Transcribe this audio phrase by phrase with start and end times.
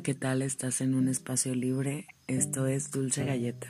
[0.00, 0.40] Hola, ¿qué tal?
[0.40, 2.06] Estás en un espacio libre.
[2.26, 3.68] Esto es Dulce Galleta.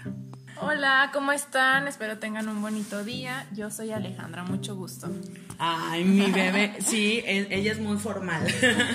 [0.62, 1.88] Hola, ¿cómo están?
[1.88, 3.48] Espero tengan un bonito día.
[3.52, 5.10] Yo soy Alejandra, mucho gusto.
[5.58, 6.74] Ay, mi bebé.
[6.86, 8.46] Sí, e- ella es muy formal.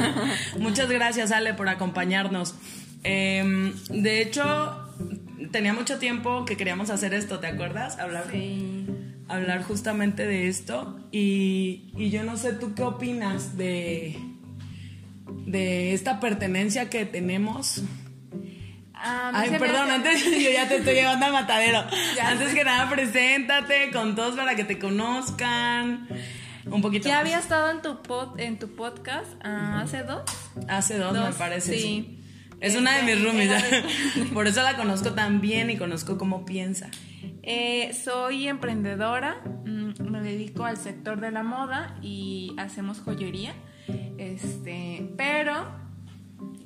[0.60, 2.56] Muchas gracias, Ale, por acompañarnos.
[3.04, 4.94] Em, de hecho,
[5.52, 8.00] tenía mucho tiempo que queríamos hacer esto, ¿te acuerdas?
[8.00, 8.88] Hablar, Sí.
[9.28, 11.02] hablar justamente de esto.
[11.12, 14.18] Y, y yo no sé, ¿tú qué opinas de,
[15.46, 17.82] de esta pertenencia que tenemos?
[18.94, 21.84] Ah, Ay, perdón, hace- antes yo ya te estoy llevando al matadero.
[22.16, 22.56] Ya antes sé.
[22.56, 26.08] que nada, preséntate con todos para que te conozcan.
[26.66, 27.08] Un poquito.
[27.08, 27.22] Ya más.
[27.22, 30.24] había estado en tu, pod, en tu podcast ah, hace dos.
[30.68, 31.74] Hace dos, me parece.
[31.74, 31.80] sí.
[31.82, 32.12] Sí.
[32.62, 33.50] Es una de mis Este, roomies.
[34.16, 36.90] de- Por eso la conozco tan bien y conozco cómo piensa.
[37.44, 43.54] Eh, soy emprendedora, mm, me dedico al sector de la moda y hacemos joyería.
[44.18, 45.66] Este, pero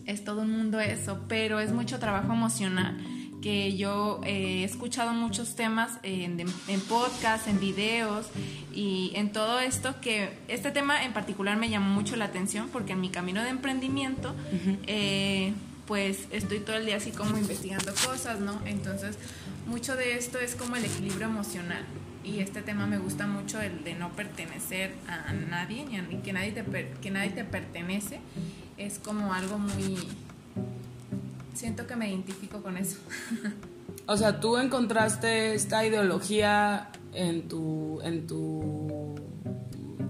[0.06, 2.98] es todo un mundo eso, pero es mucho trabajo emocional
[3.42, 8.28] que yo eh, he escuchado muchos temas en, en podcast, en videos
[8.74, 12.94] y en todo esto que este tema en particular me llamó mucho la atención porque
[12.94, 14.36] en mi camino de emprendimiento
[14.88, 15.54] eh,
[15.86, 18.60] pues estoy todo el día así como investigando cosas, ¿no?
[18.66, 19.18] Entonces
[19.68, 21.86] mucho de esto es como el equilibrio emocional
[22.30, 26.18] y este tema me gusta mucho el de no pertenecer a nadie ni a- ni
[26.18, 28.20] que nadie te per- que nadie te pertenece.
[28.78, 29.98] Es como algo muy
[31.54, 32.98] siento que me identifico con eso.
[34.06, 39.16] O sea, tú encontraste esta ideología en tu, en tu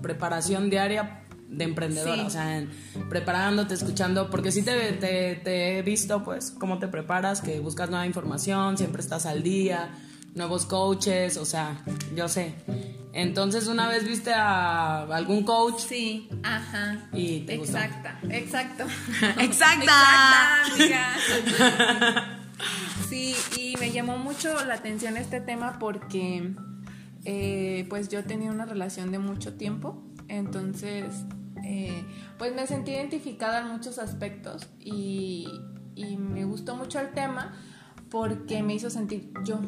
[0.02, 2.22] preparación diaria de emprendedora, Sí.
[2.28, 2.70] o sea, en-
[3.10, 7.90] preparándote, escuchando, porque sí te, te, te he visto, pues, cómo te preparas, que buscas
[7.90, 9.90] nueva información, siempre estás al día,
[10.40, 11.84] nuevos coaches, o sea,
[12.16, 12.56] yo sé.
[13.12, 17.78] Entonces, una vez viste a algún coach sí ajá Y te gustó.
[17.78, 18.84] exacta exacto
[19.40, 20.62] ¡Exacta!
[20.66, 22.40] exacta amiga.
[23.10, 26.54] sí y me llamó mucho la atención este tema porque
[27.26, 31.06] eh, pues yo tenía una relación de mucho tiempo entonces
[31.66, 32.06] eh,
[32.38, 35.48] pues me sentí identificada en muchos aspectos y,
[35.96, 37.56] y me gustó mucho el tema
[38.12, 39.60] porque me hizo sentir yo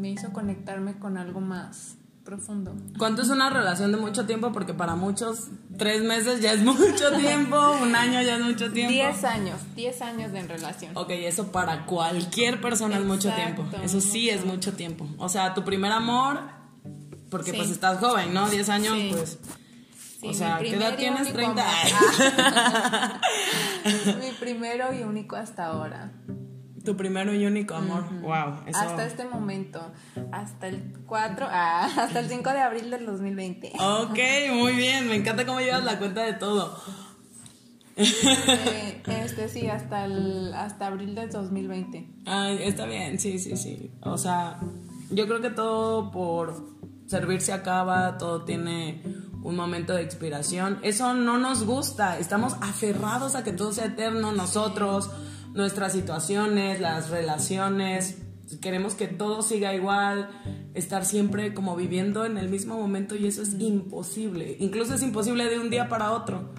[0.00, 4.52] me hizo conectarme con algo más profundo ¿Cuánto es una relación de mucho tiempo?
[4.52, 8.92] Porque para muchos, tres meses ya es mucho tiempo, un año ya es mucho tiempo.
[8.92, 10.96] 10 años, 10 años de relación.
[10.96, 13.64] Ok, eso para cualquier persona es mucho tiempo.
[13.82, 14.34] Eso sí mucho.
[14.38, 15.08] es mucho tiempo.
[15.18, 16.40] O sea, tu primer amor,
[17.30, 17.56] porque Sí.
[17.56, 18.48] pues estás joven, ¿no?
[18.48, 19.08] 10 años, Sí.
[19.12, 19.38] pues.
[20.20, 21.22] Sí, o sea, ¿qué edad tienes?
[21.22, 21.64] único 30.
[21.64, 23.20] amor.
[24.20, 26.12] Mi primero y único hasta ahora.
[26.84, 28.04] Tu primero y único amor.
[28.20, 28.62] Wow.
[28.66, 28.78] Eso...
[28.78, 29.80] Hasta este momento.
[30.32, 33.72] Hasta el 4, ah, hasta el 5 de abril del 2020.
[33.78, 34.18] Ok,
[34.54, 35.08] muy bien.
[35.08, 36.76] Me encanta cómo llevas la cuenta de todo.
[37.96, 42.08] Eh, este sí, hasta el hasta abril del 2020.
[42.26, 43.90] Ay, está bien, sí, sí, sí.
[44.00, 44.58] O sea,
[45.10, 49.02] yo creo que todo por servir se acaba, todo tiene
[49.42, 50.78] un momento de expiración.
[50.82, 55.10] Eso no nos gusta, estamos aferrados a que todo sea eterno, nosotros,
[55.52, 58.18] nuestras situaciones, las relaciones.
[58.60, 60.28] Queremos que todo siga igual,
[60.74, 64.56] estar siempre como viviendo en el mismo momento y eso es imposible.
[64.58, 66.50] Incluso es imposible de un día para otro.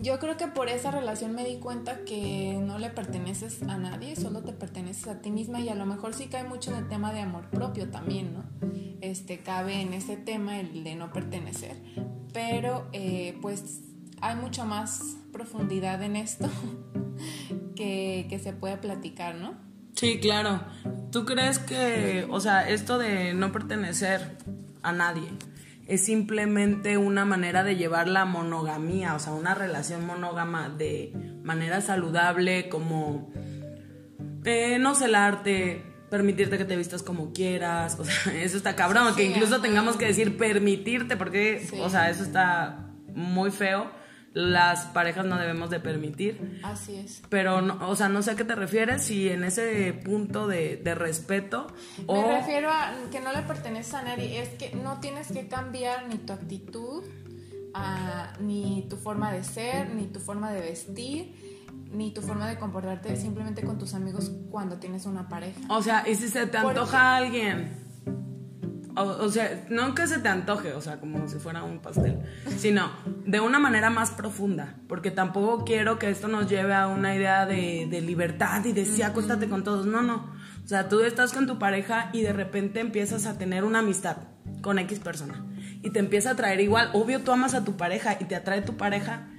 [0.00, 4.16] Yo creo que por esa relación me di cuenta que no le perteneces a nadie,
[4.16, 6.88] solo te perteneces a ti misma y a lo mejor sí cae mucho en el
[6.88, 8.44] tema de amor propio también, ¿no?
[9.00, 11.76] Este cabe en ese tema el de no pertenecer,
[12.34, 13.80] pero eh, pues
[14.20, 16.48] hay mucha más profundidad en esto
[17.76, 19.54] que, que se puede platicar, ¿no?
[19.94, 20.60] Sí, claro.
[21.10, 24.36] ¿Tú crees que, o sea, esto de no pertenecer
[24.82, 25.28] a nadie
[25.86, 31.80] es simplemente una manera de llevar la monogamía, o sea, una relación monógama de manera
[31.80, 33.32] saludable, como
[34.44, 39.24] eh, no celarte, permitirte que te vistas como quieras, o sea, eso está cabrón, que
[39.24, 39.62] incluso ajá.
[39.62, 41.78] tengamos que decir permitirte, porque, Sí.
[41.80, 43.90] o sea, eso está muy feo.
[44.32, 46.60] Las parejas no debemos de permitir.
[46.62, 47.20] Así es.
[47.28, 50.76] Pero, no, o sea, no sé a qué te refieres, si en ese punto de,
[50.76, 51.66] de respeto
[52.06, 52.22] o...
[52.28, 56.06] Me refiero a que no le pertenece a nadie, es que no tienes que cambiar
[56.08, 57.02] ni tu actitud,
[57.74, 62.56] ah, ni tu forma de ser, ni tu forma de vestir, ni tu forma de
[62.56, 65.58] comportarte simplemente con tus amigos cuando tienes una pareja.
[65.70, 67.80] O sea, y si se te Porque- antoja a alguien...
[68.96, 72.18] O, o sea, no que se te antoje, o sea, como si fuera un pastel,
[72.56, 72.90] sino
[73.24, 77.46] de una manera más profunda, porque tampoco quiero que esto nos lleve a una idea
[77.46, 80.32] de, de libertad y de sí, acuéstate con todos, no, no.
[80.64, 84.16] O sea, tú estás con tu pareja y de repente empiezas a tener una amistad
[84.62, 85.44] con X persona
[85.82, 88.62] y te empieza a traer igual, obvio tú amas a tu pareja y te atrae
[88.62, 89.29] tu pareja,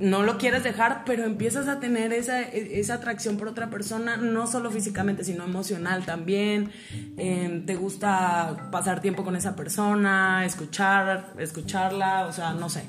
[0.00, 4.46] no lo quieres dejar, pero empiezas a tener esa, esa atracción por otra persona, no
[4.46, 6.70] solo físicamente, sino emocional también.
[7.16, 12.84] Em, te gusta pasar tiempo con esa persona, escuchar, escucharla, o sea, no sé.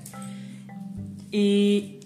[1.32, 2.00] Y,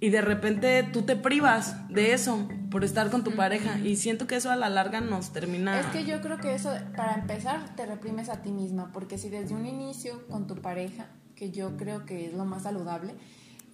[0.00, 4.26] y de repente tú te privas de eso por estar con tu pareja y siento
[4.26, 5.80] que eso a la larga nos termina...
[5.80, 9.30] Es que yo creo que eso, para empezar, te reprimes a ti misma, porque si
[9.30, 13.14] desde un inicio con tu pareja, que yo creo que es lo más saludable,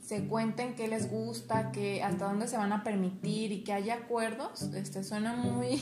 [0.05, 3.95] se cuenten qué les gusta, que hasta dónde se van a permitir y que haya
[3.95, 5.81] acuerdos, este suena muy,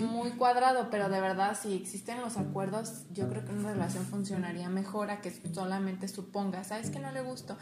[0.00, 4.68] muy cuadrado, pero de verdad si existen los acuerdos, yo creo que una relación funcionaría
[4.68, 7.56] mejor a que solamente suponga, ¿sabes que no le gustó?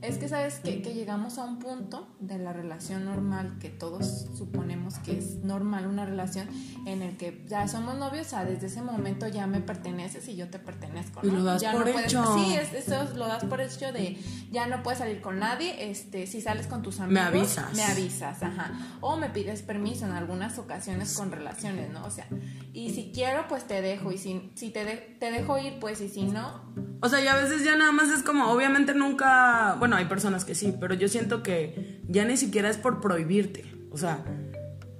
[0.00, 4.28] Es que sabes que, que llegamos a un punto de la relación normal que todos
[4.36, 6.48] suponemos que es normal una relación
[6.86, 10.36] en el que ya somos novios, o sea, desde ese momento ya me perteneces y
[10.36, 11.28] yo te pertenezco, ¿no?
[11.28, 12.24] Y lo das por hecho.
[12.36, 14.16] Sí, eso lo das por hecho de
[14.52, 17.74] ya no puedes salir con nadie, este, si sales con tus amigos, me avisas.
[17.74, 18.72] Me avisas, ajá.
[19.00, 22.04] O me pides permiso en algunas ocasiones con relaciones, ¿no?
[22.04, 22.26] O sea,
[22.72, 24.84] y si quiero, pues te dejo, y si, si te,
[25.18, 26.62] te dejo ir, pues, y si no...
[27.00, 30.44] O sea, y a veces ya nada más es como, obviamente nunca, bueno, hay personas
[30.44, 34.24] que sí, pero yo siento que ya ni siquiera es por prohibirte, o sea...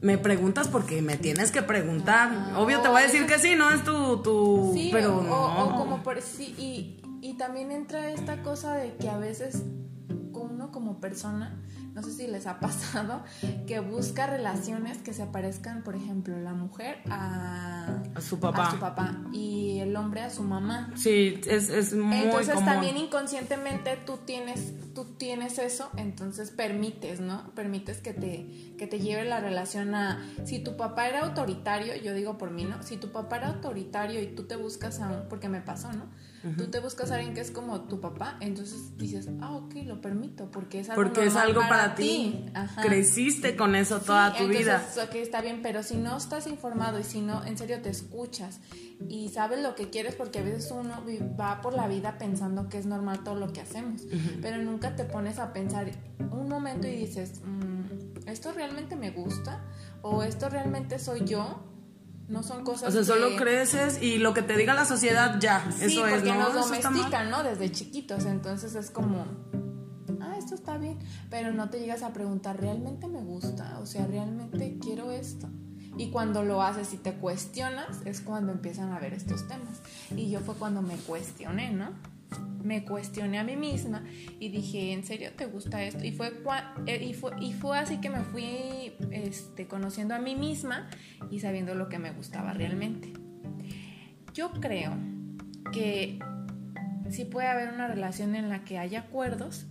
[0.03, 2.53] Me preguntas porque me tienes que preguntar.
[2.55, 4.19] Obvio te voy a decir que sí, no es tu...
[4.23, 5.65] tu sí, pero o, no.
[5.65, 9.63] o como por sí, y, y también entra esta cosa de que a veces
[10.67, 11.55] uno como persona,
[11.95, 13.23] no sé si les ha pasado,
[13.67, 18.69] que busca relaciones que se parezcan, por ejemplo, la mujer a, su papá.
[18.69, 20.93] A su papá y el hombre a su mamá.
[20.97, 27.51] Sí, es, es muy Entonces también inconscientemente tú tienes, tú tienes eso, entonces permites, ¿no?
[27.55, 30.23] Permites que te, que te lleve la relación a...
[30.45, 32.83] Si tu papá era autoritario, yo digo por mí, ¿no?
[32.83, 35.29] Si tu papá era autoritario y tú te buscas a un...
[35.29, 36.07] porque me pasó, ¿no?
[36.57, 40.01] Tú te buscas a alguien que es como tu papá, entonces dices, ah, ok, lo
[40.01, 42.47] permito, porque es algo, porque es algo para, ti.
[42.83, 44.87] Creciste con eso toda tu entonces, vida.
[45.05, 48.61] Ok, está bien, pero si no estás informado y si no, en serio te escuchas
[49.09, 51.05] y sabes lo que quieres, porque a veces uno
[51.39, 54.03] va por la vida pensando que es normal todo lo que hacemos,
[54.41, 55.91] pero nunca te pones a pensar
[56.31, 59.65] un momento y dices, mm, ¿esto realmente me gusta?
[60.03, 61.76] ¿O esto realmente soy yo?
[62.29, 62.89] No son cosas.
[62.89, 65.65] O sea, solo creces y lo que te diga la sociedad ya.
[65.81, 66.35] eso es, ¿no?
[66.35, 67.43] nos domestican, ¿no?
[67.43, 68.25] Desde chiquitos.
[68.25, 69.25] Entonces es como,
[70.21, 70.99] ah, esto está bien.
[71.31, 73.79] Pero no te llegas a preguntar, ¿realmente me gusta?
[73.81, 75.49] O sea, ¿realmente quiero esto?
[75.97, 79.81] Y cuando lo haces y te cuestionas, es cuando empiezan a ver estos temas.
[80.15, 81.91] Y yo fue cuando me cuestioné, ¿no?
[82.67, 84.03] Me cuestioné a mí misma
[84.41, 86.05] y dije, ¿en serio te gusta esto?
[86.05, 86.33] Y fue,
[86.87, 90.89] eh, y fue, y fue así que me fui este, conociendo a mí misma
[91.31, 93.13] y sabiendo lo que me gustaba realmente.
[94.35, 94.97] Yo creo
[95.73, 96.19] que
[97.09, 99.67] sí puede haber una relación en la que haya acuerdos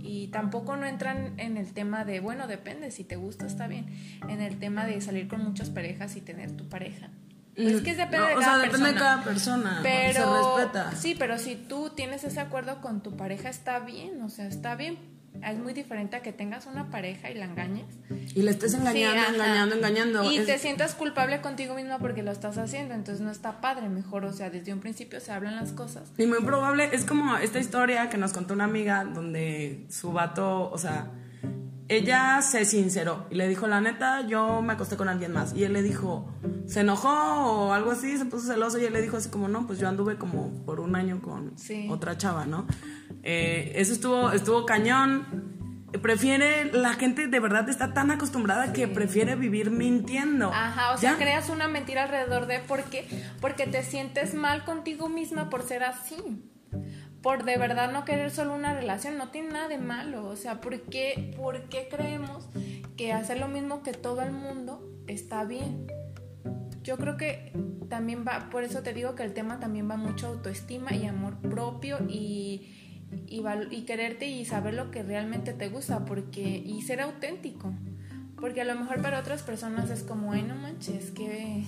[0.00, 3.86] y tampoco no entran en el tema de, bueno, depende, si te gusta está bien,
[4.28, 7.10] en el tema de salir con muchas parejas y tener tu pareja.
[7.56, 9.80] Es que depende de cada o sea, depende de cada persona.
[9.82, 10.92] Pero, se respeta.
[10.96, 14.74] Sí, pero si tú tienes ese acuerdo con tu pareja, está bien, o sea, está
[14.74, 14.98] bien.
[15.42, 17.86] Es muy diferente a que tengas una pareja y la engañes.
[18.34, 20.30] Y le estés engañando, engañando, engañando.
[20.30, 24.24] Y te sientas culpable contigo misma porque lo estás haciendo, entonces no está padre, mejor,
[24.24, 26.12] o sea, desde un principio se hablan las cosas.
[26.18, 30.70] Y muy probable, es como esta historia que nos contó una amiga donde su vato,
[30.70, 31.08] o sea,
[31.88, 35.54] ella se sinceró y le dijo, la neta, yo me acosté con alguien más.
[35.54, 36.32] Y él le dijo,
[36.66, 39.66] se enojó o algo así, se puso celoso y él le dijo así como, no,
[39.66, 41.54] pues yo anduve como por un año con
[41.90, 42.66] otra chava, ¿no?
[43.22, 45.52] Eh, eso estuvo, estuvo cañón.
[46.02, 50.50] Prefiere, la gente de verdad está tan acostumbrada que prefiere vivir mintiendo.
[50.52, 53.06] Ajá, o sea, creas una mentira alrededor de por qué,
[53.40, 56.16] porque te sientes mal contigo misma por ser así
[57.24, 60.26] por de verdad no querer solo una relación, no tiene nada de malo.
[60.26, 62.46] O sea, ¿por qué, ¿por qué creemos
[62.98, 65.86] que hacer lo mismo que todo el mundo está bien?
[66.82, 67.50] Yo creo que
[67.88, 71.38] también va, por eso te digo que el tema también va mucho autoestima y amor
[71.38, 77.72] propio y, y, quererte y saber lo que realmente te gusta porque y ser auténtico.
[78.38, 81.64] Porque a lo mejor para otras personas es como, ay, no manches, que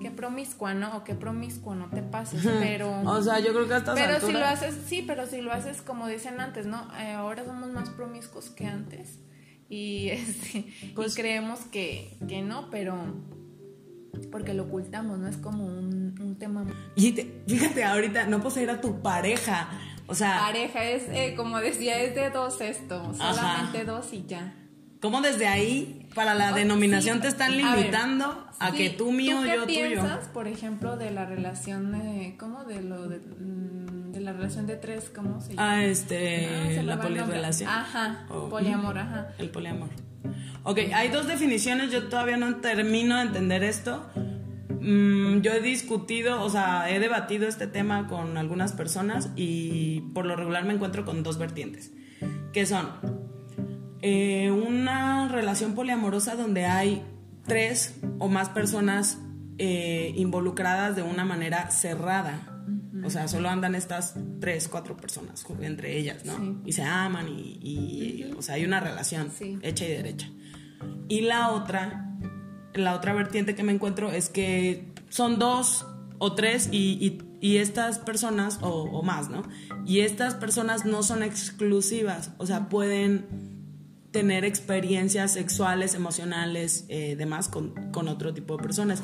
[0.00, 0.96] qué promiscua, ¿no?
[0.96, 3.00] O qué promiscuo, no te pases, pero...
[3.02, 5.82] o sea, yo creo que hasta Pero si lo haces, sí, pero si lo haces
[5.82, 6.88] como dicen antes, ¿no?
[6.98, 9.20] Eh, ahora somos más promiscuos que antes
[9.68, 12.96] y, este, pues, creemos que, que no, pero
[14.30, 16.64] porque lo ocultamos, no es como un, un tema.
[16.94, 17.12] Y
[17.46, 19.68] fíjate, ahorita no poseer a tu pareja,
[20.06, 20.38] o sea.
[20.38, 24.54] Pareja es, eh, como decía, es de dos esto, solamente dos y ya.
[25.04, 29.54] ¿Cómo desde ahí, para la denominación, te están limitando a, que tú mío, ¿tú qué
[29.54, 30.32] yo piensas, tuyo?
[30.32, 32.36] por ejemplo, de la relación de.
[32.38, 32.64] ¿Cómo?
[32.64, 33.18] De lo de.
[33.18, 35.72] mm, de la relación de tres, ¿cómo se llama?
[35.72, 37.68] Ah, este, Ah, se la polirrelación.
[37.68, 38.48] Ajá, Oh.
[38.48, 39.28] poliamor, ajá.
[39.36, 39.90] El poliamor.
[40.62, 44.08] Ok, hay dos definiciones, yo todavía no termino de entender esto.
[44.80, 50.24] Mm, yo he discutido, o sea, he debatido este tema con algunas personas y por
[50.24, 51.92] lo regular me encuentro con dos vertientes,
[52.54, 52.88] que son
[54.06, 57.02] eh, una relación poliamorosa donde hay
[57.46, 59.16] tres o más personas
[59.56, 62.50] eh, involucradas de una manera cerrada.
[63.02, 66.36] O sea, solo andan estas tres, cuatro personas entre ellas, ¿no?
[66.36, 66.56] Sí.
[66.66, 69.58] Y se aman y, y, o sea, hay una relación Sí.
[69.62, 70.28] hecha y derecha.
[71.08, 72.14] Y la otra,
[72.74, 75.86] la otra vertiente que me encuentro es que son dos
[76.18, 79.42] o tres y, y- y estas personas, o, o más, ¿no?
[79.86, 83.53] Y estas personas no son exclusivas, o sea, pueden
[84.14, 89.02] tener experiencias sexuales, emocionales, eh, demás con, con otro tipo de personas.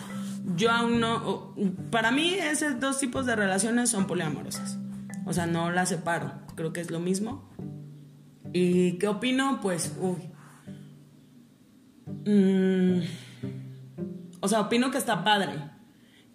[0.55, 1.53] Yo aún no,
[1.91, 4.79] para mí esos dos tipos de relaciones son poliamorosas.
[5.27, 7.51] O sea, no las separo, creo que es lo mismo.
[8.53, 9.59] ¿Y qué opino?
[9.61, 10.31] Pues, uy.
[12.25, 13.01] Mm,
[14.39, 15.55] o sea, opino que está padre.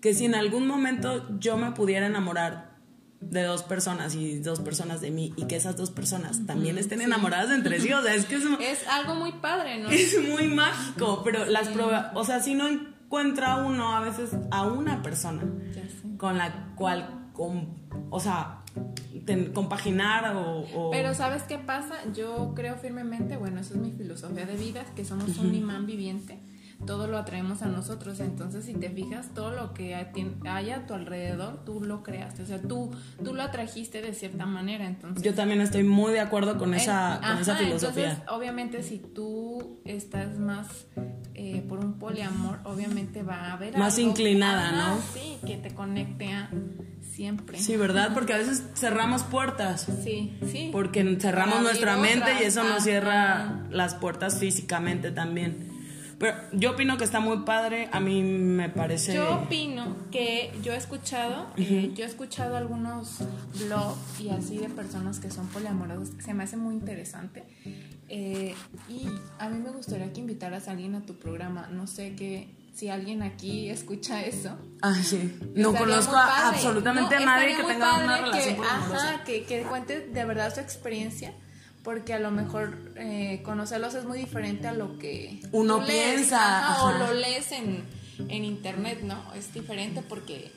[0.01, 2.75] Que si en algún momento yo me pudiera enamorar
[3.22, 7.01] de dos personas y dos personas de mí y que esas dos personas también estén
[7.01, 9.89] enamoradas entre sí, o sea, es que es, Es algo muy padre, ¿no?
[9.91, 14.63] es muy mágico, pero las pruebas, o sea, si no encuentra uno a veces a
[14.63, 15.43] una persona
[16.17, 17.75] con la cual, com-
[18.10, 18.62] o sea,
[19.25, 21.95] ten- compaginar o, o- Pero ¿sabes qué pasa?
[22.13, 26.39] Yo creo firmemente, bueno, esa es mi filosofía de vida, que somos un imán viviente.
[26.86, 28.20] Todo lo atraemos a nosotros.
[28.20, 32.44] Entonces, si te fijas, todo lo que hay a tu alrededor, tú lo creaste.
[32.44, 32.91] O sea, tú,
[33.24, 34.86] tú lo atrajiste de cierta manera.
[34.86, 38.10] Entonces, yo también estoy muy de acuerdo con esa, Eh, con esa filosofía.
[38.12, 40.67] Entonces, obviamente, si tú estás más
[41.34, 44.98] eh, por un poliamor, obviamente va a haber Más algo- inclinada, ¿no?
[45.13, 46.50] Sí, que te conecte a
[47.01, 47.58] siempre.
[47.60, 48.12] Sí, ¿verdad?
[48.13, 49.88] Porque a veces cerramos puertas.
[50.03, 50.70] Sí, sí.
[50.72, 55.64] Porque cerramos nuestra mente y eso nos cierra las puertas físicamente también.
[56.17, 57.89] Pero yo opino que está muy padre.
[57.91, 59.13] A mí me parece.
[59.13, 63.19] Yo opino que yo he escuchado, eh, yo he escuchado algunos
[63.65, 67.43] blogs y así de personas que son poliamorosas, se me hace muy interesante.
[68.07, 68.55] Eh,
[68.88, 69.07] y
[69.39, 71.67] a mí me gustaría que invitaras a alguien a tu programa.
[71.72, 74.57] No sé que si alguien aquí escucha eso.
[74.81, 75.38] Ah, sí.
[75.55, 79.63] No conozco a absolutamente No, a nadie que tenga una relación que, ajá, que, que
[79.63, 81.34] cuente de verdad su experiencia.
[81.85, 86.71] Porque a lo mejor eh, conocerlos es muy diferente a lo que Uno lees, piensa,
[86.71, 87.85] ajá, o lo lees en,
[88.27, 89.33] en internet, ¿no?
[89.35, 90.51] Es diferente porque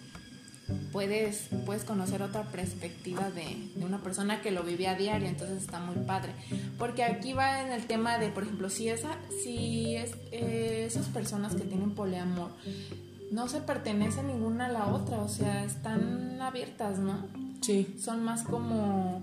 [0.92, 5.62] puedes, puedes conocer otra perspectiva de, de una persona que lo vive a diario, entonces
[5.62, 6.32] está muy padre.
[6.78, 11.06] Porque aquí va en el tema de, por ejemplo, si, esa, si es, eh, esas
[11.06, 12.50] personas que tienen poliamor
[13.30, 17.26] no se pertenecen ninguna a la otra, o sea, están abiertas, ¿no?
[17.60, 17.96] Sí.
[18.00, 19.22] Son más como,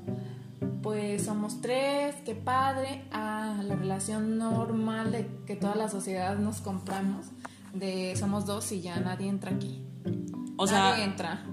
[0.82, 6.62] pues somos tres, qué padre, a la relación normal de que toda la sociedad nos
[6.62, 7.28] compramos,
[7.74, 9.84] de somos dos y ya nadie entra aquí.
[10.58, 11.46] O nadie sea, entra.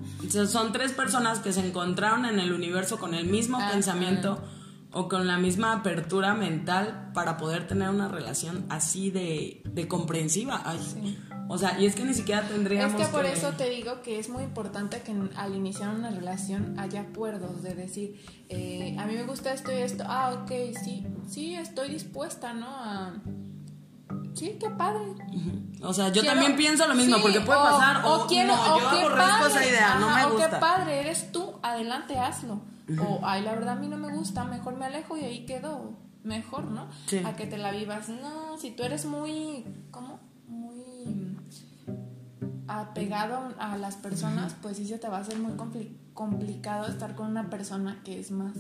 [0.47, 4.43] son tres personas que se encontraron en el universo con el mismo pensamiento
[4.93, 10.63] o con la misma apertura mental para poder tener una relación así de, de comprensiva.
[10.65, 10.79] Ay.
[10.79, 11.19] Sí.
[11.49, 14.19] O sea, y es que ni siquiera tendríamos Es que por eso te digo que
[14.19, 19.15] es muy importante que al iniciar una relación haya acuerdos de decir, eh, a mí
[19.15, 20.51] me gusta esto y esto, ah, ok,
[20.83, 22.69] sí, sí, estoy dispuesta, ¿no?
[22.69, 23.15] A...
[24.35, 25.01] Sí, qué padre.
[25.83, 28.75] O sea, yo Quiero- también pienso lo mismo, sí, porque puede pasar o, quiero, no,
[28.77, 30.61] o yo aborrezco esa idea, no me O qué gusta.
[30.61, 32.63] padre, eres tú, adelante, hazlo.
[33.01, 35.93] O, ay, la verdad a mí no me gusta, mejor me alejo y ahí quedo.
[36.25, 36.89] Mejor, ¿no?
[37.07, 37.19] Sí.
[37.25, 38.09] A que te la vivas.
[38.09, 40.21] No, si tú eres muy, ¿cómo?
[40.47, 41.05] Muy
[42.69, 47.15] apegado a las personas, pues sí se te va a hacer muy compli- complicado estar
[47.15, 48.53] con una persona que es más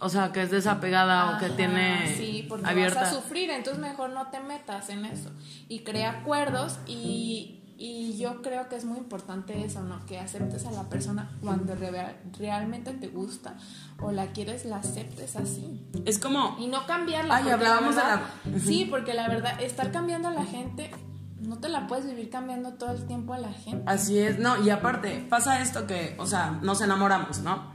[0.00, 3.00] O sea, que es desapegada o que Ajá, tiene sí, porque abierta.
[3.02, 5.30] vas a sufrir, entonces mejor no te metas en eso
[5.68, 10.04] y crea acuerdos y, y yo creo que es muy importante eso, ¿no?
[10.06, 13.56] Que aceptes a la persona cuando re- realmente te gusta
[14.00, 17.36] o la quieres, la aceptes así Es como y no cambiarla.
[17.36, 18.22] Ay, hablábamos de la-
[18.64, 20.90] Sí, porque la verdad, estar cambiando a la gente,
[21.40, 23.82] no te la puedes vivir cambiando todo el tiempo a la gente.
[23.86, 27.72] Así es, no, y aparte, pasa esto que, o sea, nos enamoramos, ¿no?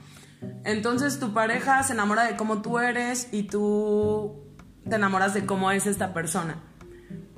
[0.64, 4.44] Entonces tu pareja se enamora de cómo tú eres y tú
[4.90, 6.64] te enamoras de cómo es esta persona.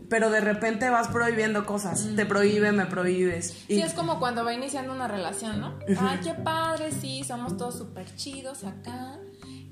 [0.09, 3.65] Pero de repente vas prohibiendo cosas, te prohíbe, me prohíbes.
[3.67, 5.79] Y Sí, es como cuando va iniciando una relación, ¿no?
[5.99, 9.17] Ay, qué padre, sí, somos todos súper chidos acá.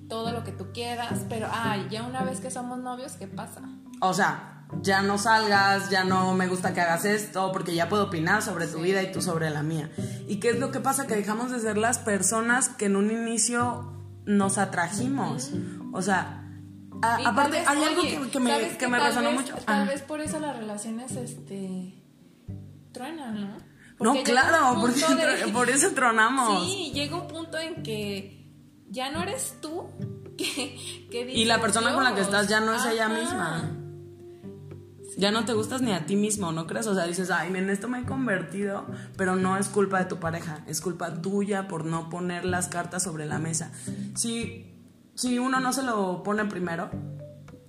[0.09, 3.61] todo lo que tú quieras, pero ay, ya una vez que somos novios, ¿qué pasa?
[4.01, 8.05] O sea, ya no salgas, ya no me gusta que hagas esto, porque ya puedo
[8.05, 9.89] opinar sobre tu vida y tú sobre la mía.
[10.27, 11.07] ¿Y qué es lo que pasa?
[11.07, 13.93] Que dejamos de ser las personas que en un inicio
[14.25, 15.51] nos atrajimos.
[15.93, 16.37] O sea,
[17.01, 19.55] a- aparte, vez, hay algo oye, que, que me, ¿sabes que me resonó vez- mucho.
[19.65, 19.85] Tal Ah.
[19.85, 21.95] vez por eso las relaciones, este,
[22.93, 23.47] truenan, ¿no?
[23.99, 26.65] No, Porque claro, porque de- por eso tronamos.
[26.65, 28.49] Sí, llega un punto en que
[28.89, 29.89] ya no eres tú
[30.37, 33.77] que, que Y la dices, persona con la que estás ya no es ella misma.
[35.17, 36.87] Ya no te gustas ni a ti mismo, ¿no crees?
[36.87, 38.85] O sea, dices, ay, en esto me he convertido,
[39.17, 43.03] pero no es culpa de tu pareja, es culpa tuya por no poner las cartas
[43.03, 43.71] sobre la mesa.
[44.15, 44.73] Si,
[45.15, 46.89] si uno no se lo pone primero,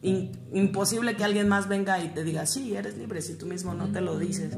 [0.03, 3.89] imposible que alguien más venga y te diga, sí, eres libre, si tú mismo no
[3.89, 4.57] te lo dices.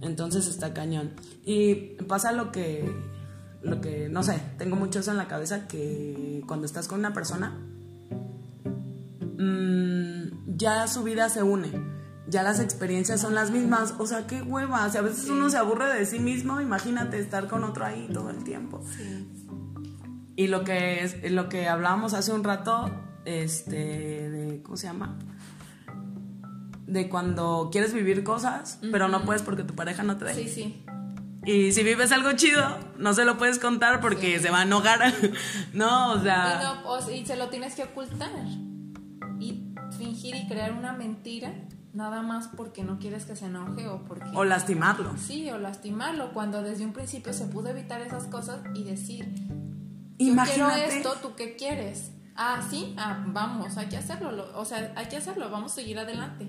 [0.00, 1.12] Entonces está cañón.
[1.44, 1.74] Y
[2.08, 2.90] pasa lo que,
[3.62, 7.12] lo que, no sé, tengo mucho eso en la cabeza que cuando estás con una
[7.12, 7.58] persona,
[9.38, 11.91] mm, ya su vida se une.
[12.32, 13.94] Ya las experiencias son las mismas.
[13.98, 14.88] O sea, qué hueva.
[14.90, 18.30] Si a veces uno se aburre de sí mismo, imagínate estar con otro ahí todo
[18.30, 18.82] el tiempo.
[18.96, 19.28] Sí.
[20.34, 22.90] Y lo que es lo que hablábamos hace un rato,
[23.26, 25.18] este, de, ¿cómo se llama?
[26.86, 30.38] De cuando quieres vivir cosas, pero no puedes porque tu pareja no te deja.
[30.40, 30.84] Sí, sí.
[31.44, 32.62] Y si vives algo chido,
[32.98, 35.12] no se lo puedes contar porque se va a enojar.
[35.74, 36.60] no, o sea.
[36.60, 38.30] Y, no, o- y se lo tienes que ocultar.
[39.38, 41.52] Y fingir y crear una mentira
[41.92, 44.30] nada más porque no quieres que se enoje o porque...
[44.34, 45.12] O lastimarlo.
[45.18, 49.26] Sí, o lastimarlo, cuando desde un principio se pudo evitar esas cosas y decir,
[50.18, 50.74] yo Imagínate.
[50.74, 52.12] quiero esto, ¿tú qué quieres?
[52.34, 55.74] Ah, sí, ah, vamos, hay que hacerlo, lo- o sea, hay que hacerlo, vamos a
[55.74, 56.48] seguir adelante.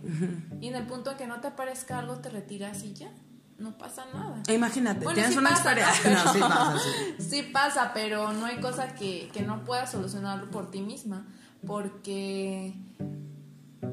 [0.62, 3.12] Y en el punto en que no te parezca algo, te retiras y ya,
[3.58, 4.42] no pasa nada.
[4.48, 6.12] E Imagínate, Bueno, tienes sí una pasa, experiencia.
[6.12, 6.24] ¿no?
[6.24, 7.24] No, sí pasa, sí.
[7.30, 11.26] sí pasa, pero no hay cosa que, que no puedas solucionarlo por ti misma.
[11.68, 12.74] Porque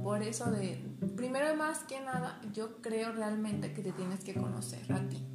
[0.02, 0.82] por eso de,
[1.16, 5.26] primero más que nada, yo creo realmente que te tienes que conocer a ti.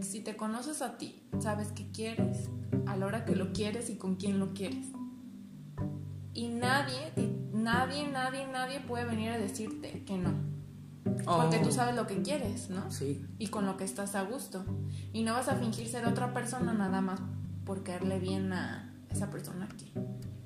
[0.00, 2.48] Si te conoces a ti, sabes qué quieres,
[2.86, 4.86] a la hora que lo quieres y con quién lo quieres.
[6.34, 7.12] Y nadie,
[7.52, 10.32] nadie, nadie, nadie puede venir a decirte que no.
[11.24, 11.62] Porque Oh.
[11.62, 12.90] tú sabes lo que quieres, ¿no?
[12.90, 13.24] Sí.
[13.38, 14.64] y con lo que estás a gusto.
[15.12, 17.20] Y no vas a fingir ser otra persona nada más
[17.64, 19.92] por caerle bien a esa persona que...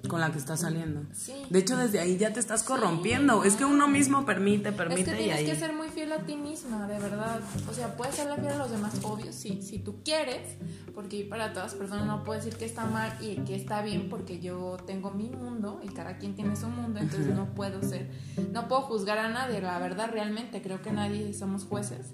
[0.08, 1.02] Con la que estás saliendo.
[1.12, 1.32] Sí.
[1.48, 3.44] De hecho, desde ahí ya te estás corrompiendo.
[3.44, 5.46] Es que uno mismo permite, Es permite que y tienes ahí.
[5.46, 7.40] que ser muy fiel a ti misma, de verdad.
[7.70, 10.56] O sea, puedes ser fiel a los demás, obvio, sí, si tú quieres,
[10.94, 14.08] porque para todas las personas no puedo decir que está mal y que está bien,
[14.08, 18.10] porque yo tengo mi mundo y cada quien tiene su mundo, entonces no puedo ser,
[18.52, 22.08] no puedo juzgar a nadie, la verdad, realmente, creo que nadie somos jueces.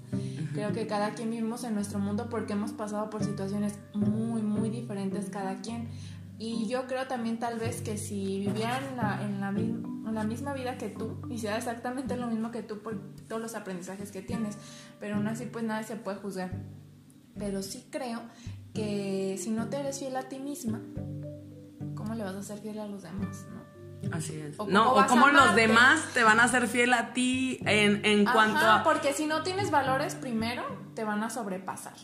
[0.53, 4.71] Creo que cada quien vivimos en nuestro mundo porque hemos pasado por situaciones muy, muy
[4.71, 5.89] diferentes cada quien.
[6.39, 8.85] Y yo creo también tal vez que si vivieran
[9.23, 9.41] en
[10.15, 12.97] la, misma vida que tú, hiciera exactamente lo mismo que tú por
[13.29, 14.57] todos los aprendizajes que tienes,
[15.01, 16.53] pero aún así pues nadie se puede juzgar.
[17.37, 18.23] Pero sí creo
[18.73, 20.81] que si no te eres fiel a ti misma,
[21.97, 23.45] ¿cómo le vas a ser fiel a los demás?
[24.13, 24.55] Así es.
[24.59, 27.13] O no, cómo o vas a como los demás te van a hacer fiel a
[27.13, 28.83] ti en, en cuanto a.
[28.85, 31.95] porque si no tienes valores primero, te van a sobrepasar.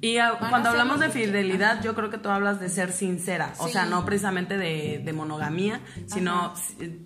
[0.00, 3.52] Y a- cuando hablamos de fidelidad, yo creo que tú hablas de ser sincera.
[3.58, 6.54] O sea, no precisamente de, de monogamía, sino Ajá.
[6.54, 6.98] s-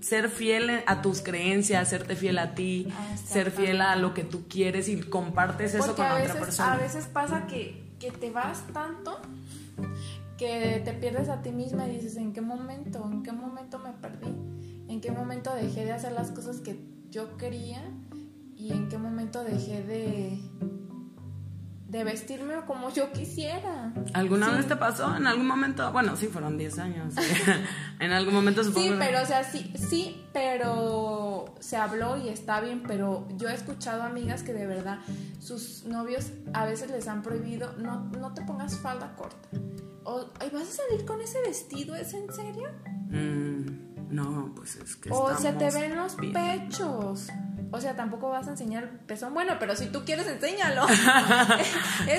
[0.00, 4.24] ser fiel a tus creencias, serte fiel a ti, Ah, ser fiel a lo que
[4.24, 6.72] tú quieres y compartes eso Porque con a otra persona.
[6.72, 9.20] a veces pasa que, que te vas tanto
[10.42, 13.08] que te pierdes a ti misma y dices, ¿en qué momento?
[13.10, 14.26] ¿En qué momento me perdí?
[14.88, 17.80] ¿En qué momento dejé de hacer las cosas que yo quería?
[18.56, 20.40] ¿Y en qué momento dejé de,
[21.88, 23.92] de vestirme como yo quisiera?
[24.14, 24.56] ¿Alguna Sí.
[24.56, 25.16] vez te pasó?
[25.16, 25.90] ¿En algún momento?
[25.92, 27.14] Bueno, sí, fueron 10 años.
[28.00, 28.86] en algún momento supongo.
[28.88, 33.54] Sí, pero o sea, sí, sí, pero se habló y está bien, pero yo he
[33.54, 34.98] escuchado amigas que de verdad
[35.38, 39.48] sus novios a veces les han prohibido, no, no te pongas falda corta.
[40.04, 41.94] O, "Ay, ¿vas a salir con ese vestido?
[41.94, 42.68] ¿Es en serio?
[43.10, 46.32] Mm, no, pues es que O se te ven los bien.
[46.32, 47.28] pechos.
[47.74, 49.32] O sea, tampoco vas a enseñar pezón.
[49.32, 50.86] Bueno, pero si tú quieres, enséñalo.
[50.88, 50.98] es,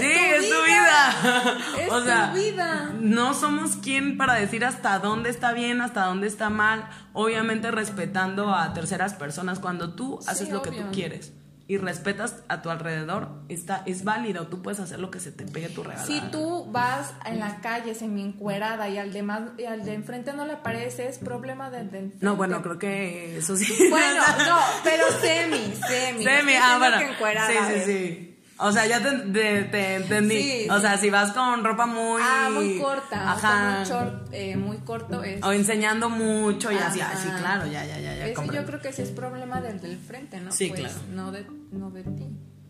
[0.01, 1.57] sí, es tu vida.
[1.79, 2.91] Es o sea, tu vida.
[2.99, 6.89] no somos quien para decir hasta dónde está bien, hasta dónde está mal.
[7.13, 9.59] Obviamente respetando a terceras personas.
[9.59, 11.33] Cuando tú Sí, haces lo que tú quieres
[11.65, 14.47] y respetas a tu alrededor, está, es válido.
[14.47, 16.05] Tú puedes hacer lo que se te pegue tu regalada.
[16.05, 19.93] Si tú vas en la calle semi encuerada y al de más, y al de
[19.93, 22.25] enfrente no le parece, es problema del de enfrente.
[22.25, 23.73] No, bueno, creo que eso sí.
[23.89, 26.23] Bueno, no, pero semi, semi.
[26.23, 26.97] Semi, no ah, bueno.
[26.97, 28.32] que encuerada, sí, sí, sí.
[28.59, 30.41] O sea, ya te, te- te entendí.
[30.41, 30.81] Sí, o sí.
[30.81, 32.21] sea, si vas con ropa muy.
[32.23, 33.31] Ah, muy corta.
[33.31, 33.49] Ajá.
[33.49, 35.43] Con un short eh, muy corto es.
[35.43, 37.01] O enseñando mucho y así.
[37.01, 38.15] Así, claro, ya, ya, ya.
[38.15, 40.51] ya Eso yo creo que sí es problema del del frente, ¿no?
[40.51, 40.95] Sí, Pues, claro.
[41.13, 42.27] No de, no de ti.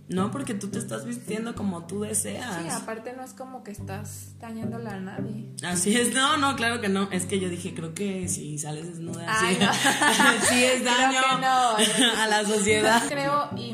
[0.10, 2.74] No, porque tú te estás vistiendo como tú Sí, deseas.
[2.74, 5.46] aparte no es como que estás dañándola a nadie.
[5.66, 7.10] Así es, no, no, claro que no.
[7.10, 9.72] Es que yo dije, creo que si sales desnuda, Ay, sí, no.
[10.50, 11.20] sí es daño
[12.22, 13.02] a la sociedad.
[13.08, 13.73] Creo y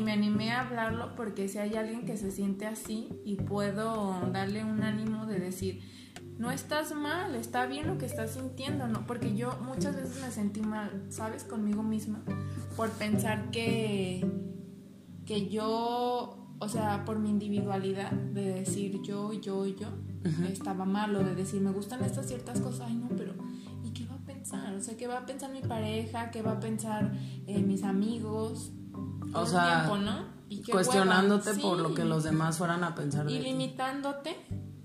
[0.60, 5.38] hablarlo porque si hay alguien que se siente así y puedo darle un ánimo de
[5.38, 5.82] decir,
[6.38, 9.06] no estás mal, está bien lo que estás sintiendo, ¿no?
[9.06, 11.44] Porque yo muchas veces me sentí mal, ¿sabes?
[11.44, 12.22] Conmigo misma,
[12.76, 14.26] por pensar que,
[15.26, 19.88] que yo, o sea, por mi individualidad, de decir yo, yo, yo,
[20.50, 23.34] estaba mal, o de decir, me gustan estas ciertas cosas, ay no, pero
[23.84, 24.72] ¿y qué va a pensar?
[24.74, 26.30] O sea, ¿qué va a pensar mi pareja?
[26.30, 27.12] ¿Qué va a pensar
[27.46, 28.72] eh, mis amigos?
[29.34, 30.24] O sea, tiempo, ¿no?
[30.48, 33.44] Y qué Cuestionándote por lo que los demás fueran a pensar de Y ti.
[33.44, 34.36] limitándote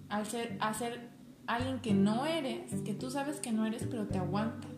[0.10, 1.10] al ser, a ser
[1.48, 4.72] alguien que no eres, que tú sabes que no eres, pero te aguantas.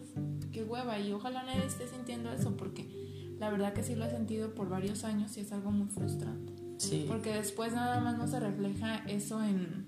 [0.52, 0.98] Qué hueva.
[1.00, 4.70] Y ojalá nadie esté sintiendo eso, porque la verdad que sí lo he sentido por
[4.70, 6.54] varios años y es algo muy frustrante.
[6.78, 7.06] Sí.
[7.08, 9.88] Porque después nada más no se refleja eso en,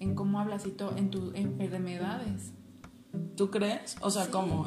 [0.00, 2.52] en cómo hablas y todo, en tus enfermedades.
[3.36, 3.96] ¿Tú crees?
[4.00, 4.66] O sea, ¿cómo?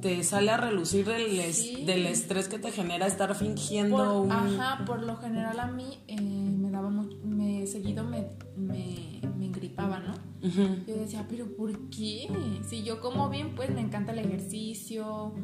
[0.00, 4.32] ¿Te sale a relucir del, estrés que te genera estar fingiendo Por, un...
[4.32, 9.46] Ajá, por lo general a mí eh, me daba mucho, me seguido me, me, me
[9.46, 10.14] engripaba, ¿no?
[10.46, 10.84] Ujú.
[10.86, 12.28] Yo decía, pero ¿por qué?
[12.68, 15.34] Si yo como bien, pues me encanta el ejercicio,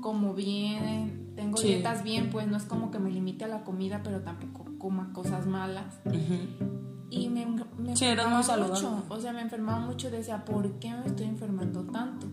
[0.00, 1.68] como bien, tengo Sí.
[1.68, 5.12] dietas bien, pues no es como que me limite a la comida, pero tampoco coma
[5.12, 6.00] cosas malas.
[7.10, 7.46] Y me,
[7.78, 11.26] me Sí, enfermaba mucho, o sea, me enfermaba mucho y decía, ¿por qué me estoy
[11.26, 12.26] enfermando tanto?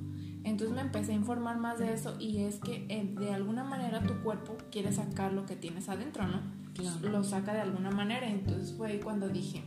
[0.57, 4.01] Entonces me empecé a informar más de eso y es que eh, de alguna manera
[4.01, 6.41] tu cuerpo quiere sacar lo que tienes adentro, ¿no?
[6.73, 7.09] Claro.
[7.09, 8.27] Lo saca de alguna manera.
[8.27, 9.61] Entonces fue ahí cuando dije,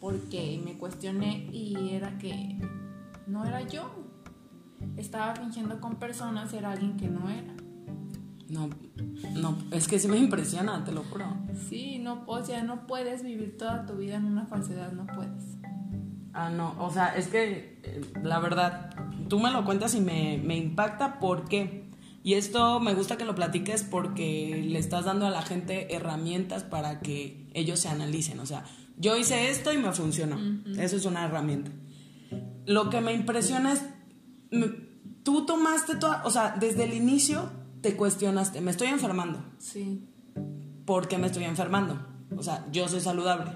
[0.00, 0.54] ¿por qué?
[0.54, 2.58] Y me cuestioné y era que
[3.28, 3.88] no era yo.
[4.96, 7.54] Estaba fingiendo con personas, era alguien que no era.
[8.48, 8.68] No,
[9.32, 11.36] no, es que sí me impresiona, te lo juro.
[11.68, 15.56] Sí, no, o sea, no puedes vivir toda tu vida en una falsedad, no puedes.
[16.32, 18.90] Ah, no, o sea, es que eh, la verdad,
[19.28, 21.84] tú me lo cuentas y me, me impacta porque,
[22.22, 26.62] y esto me gusta que lo platiques porque le estás dando a la gente herramientas
[26.64, 28.40] para que ellos se analicen.
[28.40, 28.64] O sea,
[28.98, 30.38] yo hice esto y me funcionó.
[30.78, 31.70] Eso es una herramienta.
[32.66, 33.82] Lo que me impresiona es,
[34.50, 34.86] me-
[35.22, 39.44] tú tomaste toda, o sea, desde el inicio te cuestionaste, me estoy enfermando.
[39.58, 40.08] Sí.
[40.84, 42.04] ¿Por qué me estoy enfermando?
[42.36, 43.52] O sea, yo soy saludable.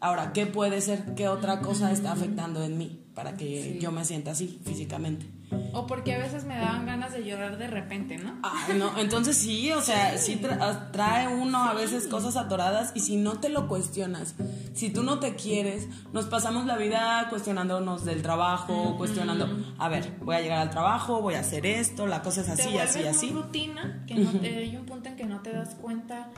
[0.00, 1.14] Ahora, ¿qué puede ser?
[1.14, 3.78] ¿Qué otra cosa está afectando en mí para que Sí.
[3.80, 5.26] yo me sienta así físicamente?
[5.72, 8.38] O porque a veces me daban ganas de llorar de repente, ¿no?
[8.44, 13.00] Ay, no, entonces sí, o sea, sí tra- trae uno a veces cosas atoradas y
[13.00, 14.36] si no te lo cuestionas,
[14.72, 20.12] si tú no te quieres, nos pasamos la vida cuestionándonos del trabajo, cuestionando, a ver,
[20.22, 22.94] voy a llegar al trabajo, voy a hacer esto, la cosa es te así, vuelves
[22.96, 23.30] así, así.
[23.30, 26.28] rutina, que no te, hay un punto en que no te das cuenta,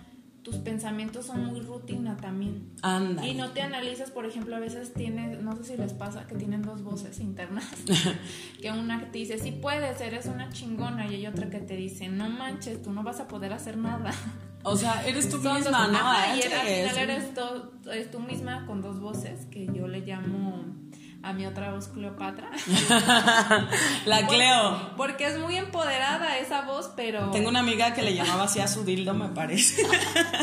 [0.43, 2.71] tus pensamientos son muy rutina también.
[2.83, 3.27] Anda.
[3.27, 6.35] Y no te analizas, por ejemplo, a veces tienes, no sé si les pasa, que
[6.35, 7.67] tienen dos voces internas.
[8.61, 12.09] que una te dice, sí puedes, eres una chingona, y hay otra que te dice,
[12.09, 14.13] no manches, tú no vas a poder hacer nada.
[14.63, 15.99] O sea, eres tú misma, ¿no?
[15.99, 20.65] Ajá, y al final eres, tú misma con dos voces, que yo le llamo
[21.23, 22.51] a mi otra voz Cleopatra.
[24.07, 24.97] La Cleo.
[24.97, 27.31] Porque es muy empoderada esa voz, pero...
[27.31, 29.83] Tengo una amiga que le llamaba así a su dildo, me parece.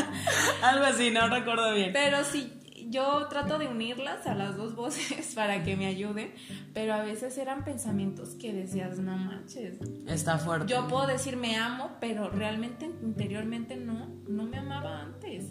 [0.62, 1.92] Algo así, no recuerdo bien.
[1.92, 2.52] Pero sí,
[2.90, 6.32] yo trato de unirlas a las dos voces para que me ayuden,
[6.72, 9.78] pero a veces eran pensamientos que decías, no manches.
[10.06, 10.72] Está fuerte.
[10.72, 15.46] Yo puedo decir me amo, pero realmente interiormente no, no me amaba antes.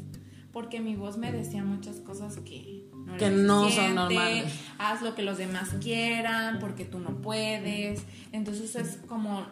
[0.58, 4.52] Porque mi voz me decía muchas cosas que no, Que eres no son normales.
[4.80, 8.02] Haz lo que los demás quieran, porque tú no puedes.
[8.32, 9.46] Entonces es como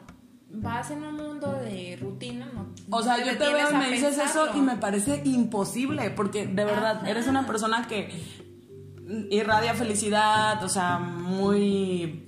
[0.49, 2.73] vas en un mundo de rutina, no.
[2.89, 6.65] O sea, yo te veo y me dices eso y me parece imposible, porque de
[6.65, 7.07] verdad Ajá.
[7.11, 8.09] eres una persona que
[9.29, 12.27] irradia felicidad, o sea, muy,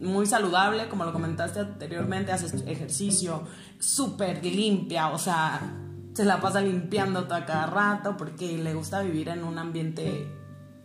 [0.00, 3.42] muy saludable, como lo comentaste anteriormente, haces ejercicio,
[3.78, 5.83] súper limpia, o sea,
[6.14, 10.32] se la pasa limpiando todo a cada rato porque le gusta vivir en un ambiente,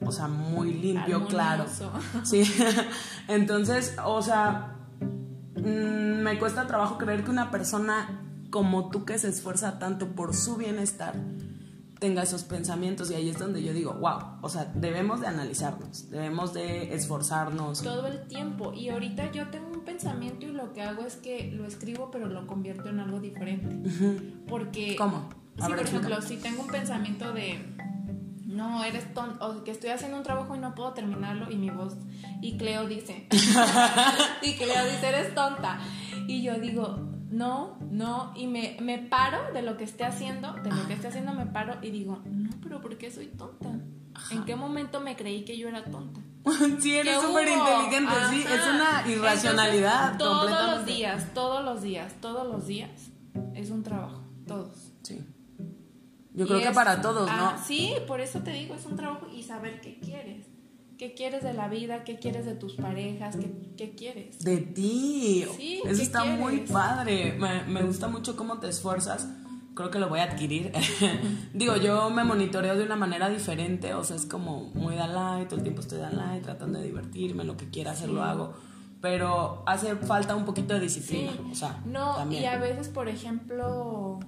[0.02, 1.64] o sea, muy limpio, claro.
[1.64, 1.92] Armonioso.
[2.24, 2.44] Sí,
[3.28, 4.76] entonces, o sea,
[5.56, 10.36] mm, me cuesta trabajo creer que una persona como tú que se esfuerza tanto por
[10.36, 11.14] su bienestar
[12.00, 16.10] tenga esos pensamientos y ahí es donde yo digo, wow, o sea, debemos de analizarnos,
[16.10, 17.84] debemos de esforzarnos.
[17.84, 18.74] todo el tiempo.
[18.74, 22.46] Y ahorita yo tengo pensamiento y lo que hago es que lo escribo, pero lo
[22.46, 23.76] convierto en algo diferente.
[24.48, 25.30] Porque ¿Cómo?
[25.58, 27.60] Sí, por ejemplo, si tengo un pensamiento de
[28.46, 31.70] no, eres tonto, o que estoy haciendo un trabajo y no puedo terminarlo y mi
[31.70, 31.96] voz,
[32.42, 33.28] y Cleo dice,
[34.42, 35.80] y Cleo dice, eres tonta.
[36.28, 37.00] Y yo digo,
[37.32, 41.08] no, no, y me, me paro de lo que esté haciendo, de lo que esté
[41.08, 43.70] haciendo me paro y digo, no, pero ¿por qué soy tonta?
[44.32, 46.22] ¿En qué momento me creí que yo era tonta?
[46.80, 50.18] sí, eres súper inteligente, sí, es una irracionalidad.
[50.18, 52.90] todos los días, todos los días, todos los días
[53.56, 54.94] es un trabajo, todos.
[55.04, 55.20] Sí.
[56.34, 57.50] Yo creo que para todos, ¿no?
[57.50, 60.46] Ah, sí, por eso te digo, es un trabajo y saber qué quieres.
[60.98, 62.04] ¿Qué quieres de la vida?
[62.04, 63.38] ¿Qué quieres de tus parejas?
[63.78, 64.40] ¿Qué, quieres?
[64.40, 65.46] De ti.
[65.56, 67.34] Sí, eso está muy padre.
[67.40, 69.28] Me, me gusta mucho cómo te esfuerzas
[69.80, 70.74] creo que lo voy a adquirir.
[71.54, 75.56] Digo, yo me monitoreo de una manera diferente, o sea, es como muy light, todo
[75.56, 78.54] el tiempo estoy light, tratando de divertirme, lo que quiera hacer lo hago,
[79.00, 84.20] pero hace falta un poquito de disciplina, o sea, no, y a veces, por ejemplo,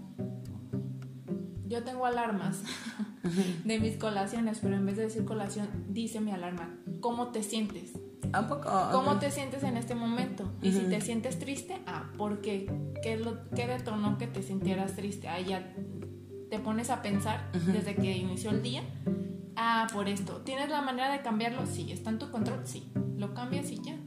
[1.68, 2.64] yo tengo alarmas
[3.66, 7.92] de mis colaciones, pero en vez de decir colación, dice mi alarma, ¿cómo te sientes?
[8.34, 8.70] ¿A poco?
[8.92, 10.52] ¿Cómo te sientes en este momento?
[10.62, 12.72] Y si te sientes triste, ah, ¿por qué?
[13.04, 15.28] ¿Qué, lo, qué detonó que te sintieras triste?
[15.28, 15.74] Ah, ya
[16.50, 18.84] te pones a pensar desde que inició el día.
[19.56, 20.38] Ah, por esto.
[20.46, 21.66] ¿Tienes la manera de cambiarlo?
[21.66, 21.92] Sí.
[21.92, 22.62] ¿Está en tu control?
[22.66, 22.92] Sí.
[23.18, 23.98] Lo cambias y ya.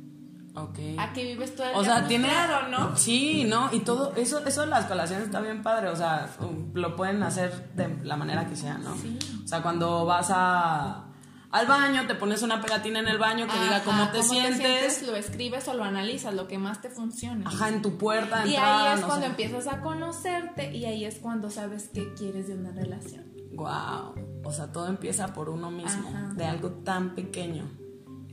[0.57, 0.79] Ok.
[0.99, 2.29] ¿A qué vives todo el O sea, tiene.
[2.71, 2.97] ¿no?
[2.97, 3.69] Sí, ¿no?
[3.73, 4.15] Y todo.
[4.15, 5.89] Eso, eso de las colaciones está bien padre.
[5.89, 6.29] O sea,
[6.73, 8.95] lo pueden hacer de la manera que sea, ¿no?
[8.97, 9.19] Sí.
[9.45, 11.07] O sea, cuando vas a
[11.55, 15.07] al baño, te pones una pegatina en el baño que diga cómo, te, sientes.
[15.07, 17.49] Lo escribes o lo analizas, lo que más te funciona.
[17.49, 18.45] Ajá, en tu puerta.
[18.45, 22.55] y ahí es cuando empiezas a conocerte y ahí es cuando sabes qué quieres de
[22.55, 23.33] una relación.
[23.53, 24.15] Wow.
[24.43, 27.71] O sea, todo empieza por uno mismo, de algo tan pequeño.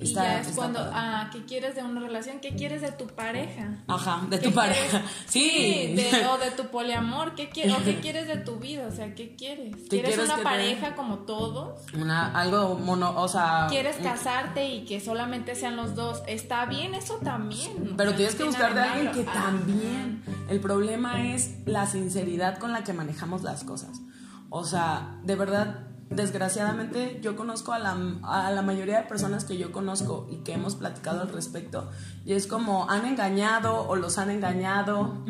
[0.02, 2.40] Y ya es cuando, ah, ¿qué quieres de una relación?
[2.40, 3.84] ¿Qué quieres de tu pareja?
[3.88, 5.04] Ajá, de tu pareja.
[5.28, 5.96] Sí.
[6.30, 7.76] o de tu poliamor, ¿qué quieres?
[7.76, 9.76] o qué quieres de tu vida, o sea, ¿qué quieres?
[9.90, 11.82] ¿Quieres, una pareja como todos?
[11.94, 13.68] Una, algo mono, o sea...
[13.70, 16.22] ¿Quieres casarte y que solamente sean los dos?
[16.28, 17.96] Está bien, eso también.
[17.96, 20.24] Pero tienes que buscar de alguien que también...
[20.50, 24.02] El problema es la sinceridad con la que manejamos las cosas.
[24.50, 29.58] O sea, de verdad desgraciadamente yo conozco a la, a la, mayoría de personas que
[29.58, 31.90] yo conozco y que hemos platicado al respecto
[32.26, 35.24] y es como han engañado o los han engañado.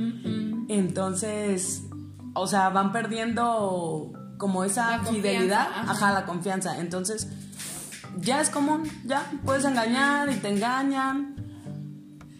[0.68, 1.84] Entonces
[2.34, 6.12] o sea van perdiendo como esa fidelidad ajá.
[6.14, 6.80] la confianza.
[6.80, 7.30] Entonces
[8.18, 11.36] ya es común ya puedes engañar y te engañan.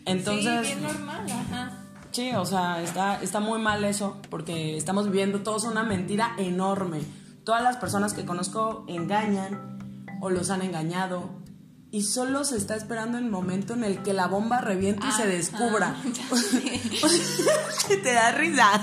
[0.06, 1.78] Entonces sí, normal ajá.
[2.12, 7.00] Sí, o sea, está, está muy mal eso, porque estamos viviendo todos una mentira enorme
[7.44, 9.80] Todas las personas que conozco engañan
[10.22, 11.42] o los han engañado
[11.94, 15.28] y solo se está esperando el momento en el que la bomba reviente y se
[15.28, 15.96] descubra.
[18.04, 18.82] Te da risa.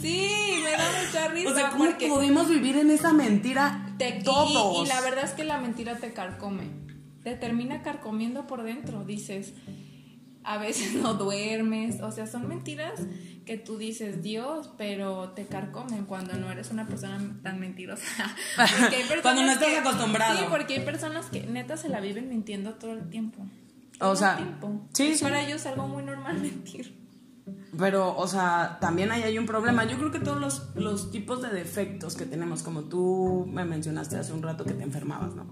[0.00, 0.28] Sí,
[0.62, 1.50] me da mucha risa.
[1.50, 4.78] O sea, ¿cómo pudimos vivir en esa mentira te, todos?
[4.78, 6.68] Y, y la verdad es que la mentira te carcome.
[7.22, 9.04] Te termina carcomiendo por dentro.
[9.04, 9.54] Dices,
[10.44, 13.00] a veces no duermes, o sea, son mentiras
[13.44, 18.04] que tú dices Dios, pero te carcomen cuando no eres una persona tan mentirosa.
[19.22, 20.38] cuando no estás acostumbrado.
[20.38, 23.44] Sí, porque hay personas que neta se la viven mintiendo todo el tiempo.
[24.00, 24.38] o sea,
[24.92, 25.22] Sí, sí.
[25.22, 27.00] Para ellos es algo muy normal mentir.
[27.76, 29.84] Pero, o sea, también ahí hay un problema.
[29.84, 34.16] Yo creo que todos los, los tipos de defectos que tenemos, como tú me mencionaste
[34.16, 35.46] hace un rato que te enfermabas, ¿no?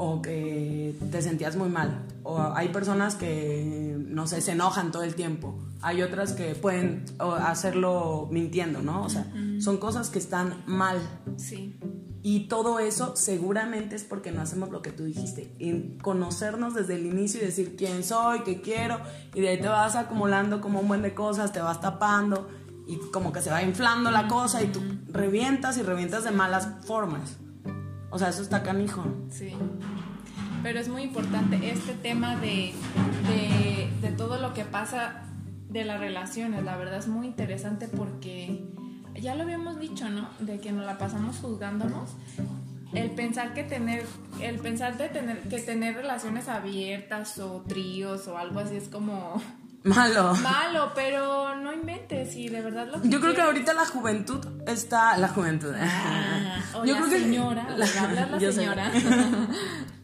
[0.00, 2.06] O que te sentías muy mal.
[2.22, 5.58] O hay personas que, no sé, se enojan todo el tiempo.
[5.82, 9.02] Hay otras que pueden hacerlo mintiendo, ¿no?
[9.02, 9.26] O sea,
[9.58, 10.98] son cosas que están mal.
[11.36, 11.78] Sí.
[12.22, 16.94] Y todo eso seguramente es porque no hacemos lo que tú dijiste, en conocernos desde
[16.94, 19.00] el inicio y decir quién soy, qué quiero,
[19.34, 22.48] y de ahí te vas acumulando como un buen de cosas, te vas tapando
[22.86, 26.68] y como que se va inflando la cosa y tú revientas y revientas de malas
[26.84, 27.36] formas.
[28.10, 29.04] O sea, eso está canijo.
[29.30, 29.54] Sí.
[30.62, 32.74] Pero es muy importante este tema de,
[34.00, 35.22] de, todo lo que pasa
[35.68, 36.64] de las relaciones.
[36.64, 38.64] La verdad es muy interesante porque
[39.14, 40.28] ya lo habíamos dicho, ¿no?
[40.40, 42.10] De que nos la pasamos juzgándonos.
[42.94, 44.06] El pensar que tener,
[44.40, 49.40] el pensar de tener que tener relaciones abiertas o tríos o algo así es como
[49.84, 50.34] Malo.
[50.34, 54.44] Malo, pero no inventes y de verdad lo que Yo creo que ahorita la juventud
[54.66, 55.16] está.
[55.16, 55.72] La juventud.
[55.78, 57.66] Ah, o Yo la creo señora.
[57.68, 58.92] Que, la, la señora.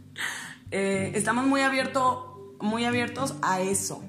[0.76, 4.02] Eh, estamos muy, abierto, muy abiertos a eso.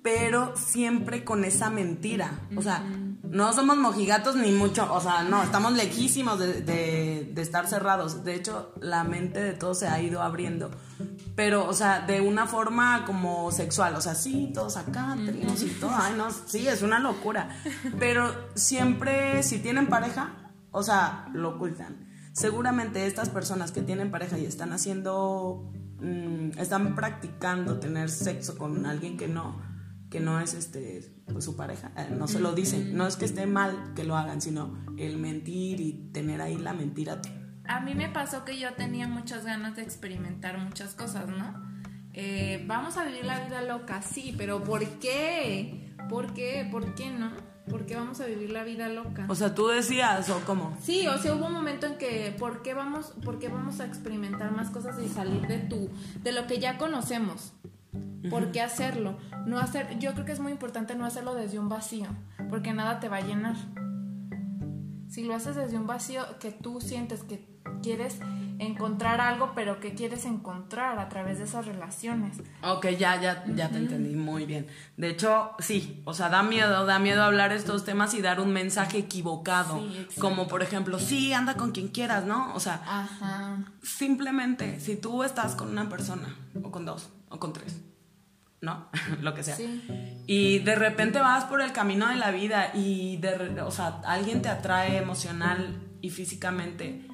[0.00, 2.38] pero siempre con esa mentira.
[2.56, 2.84] O sea,
[3.24, 8.22] no somos mojigatos ni mucho, o sea, no, estamos lejísimos de, de, de, estar cerrados.
[8.22, 10.70] De hecho, la mente de todos se ha ido abriendo.
[11.34, 13.96] Pero, o sea, de una forma como sexual.
[13.96, 15.90] O sea, sí, todos acá, tríos y todo.
[15.92, 17.60] Ay, no, sí, es una locura.
[17.98, 22.09] Pero siempre, si tienen pareja, o sea, lo ocultan.
[22.32, 28.86] Seguramente estas personas que tienen pareja y están haciendo, mm, están practicando tener sexo con
[28.86, 29.60] alguien que no,
[30.10, 32.96] que no es este pues, su pareja, eh, no se lo dicen.
[32.96, 36.72] No es que esté mal que lo hagan, sino el mentir y tener ahí la
[36.72, 37.20] mentira.
[37.66, 41.70] A mí me pasó que yo tenía muchas ganas de experimentar muchas cosas, ¿no?
[42.12, 45.94] Eh, vamos a vivir la vida loca, sí, pero ¿por qué?
[46.08, 46.68] ¿Por qué?
[46.70, 47.30] ¿Por qué no?
[47.70, 49.26] ¿Por qué vamos a vivir la vida loca?
[49.28, 50.76] O sea, tú decías, ¿o cómo?
[50.82, 53.86] Sí, o sea, hubo un momento en que, ¿por qué vamos, por qué vamos a
[53.86, 55.88] experimentar más cosas y salir de tu,
[56.22, 57.52] de lo que ya conocemos?
[58.28, 59.16] ¿Por qué hacerlo?
[59.46, 62.08] No hacer, yo creo que es muy importante no hacerlo desde un vacío,
[62.50, 63.56] porque nada te va a llenar.
[65.08, 67.48] Si lo haces desde un vacío que tú sientes que
[67.82, 68.18] quieres
[68.60, 72.36] encontrar algo, pero que quieres encontrar a través de esas relaciones.
[72.62, 74.66] Ok, ya, ya, ya te entendí muy bien.
[74.98, 78.52] De hecho, sí, o sea, da miedo, da miedo hablar estos temas y dar un
[78.52, 79.82] mensaje equivocado.
[80.20, 82.54] como por ejemplo, sí, anda con quien quieras, ¿no?
[82.54, 82.82] O sea,
[83.82, 87.80] simplemente, si tú estás con una persona, o con dos, o con tres,
[88.60, 88.88] ¿no?
[89.22, 89.56] Lo que sea.
[90.26, 94.42] Y de repente vas por el camino de la vida y, de, o sea, alguien
[94.42, 97.09] te atrae emocional y físicamente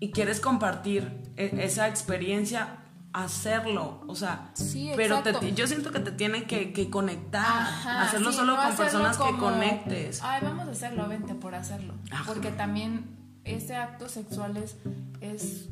[0.00, 2.78] y quieres compartir e, esa experiencia,
[3.12, 4.52] hacerlo, o sea,
[4.96, 5.22] pero
[5.54, 7.66] yo siento que te tiene que, conectar,
[8.00, 10.22] hacerlo solo con personas que conectes.
[10.22, 11.94] Ay, vamos a hacerlo, vente por hacerlo,
[12.26, 14.76] porque también ese acto sexual es,
[15.20, 15.68] es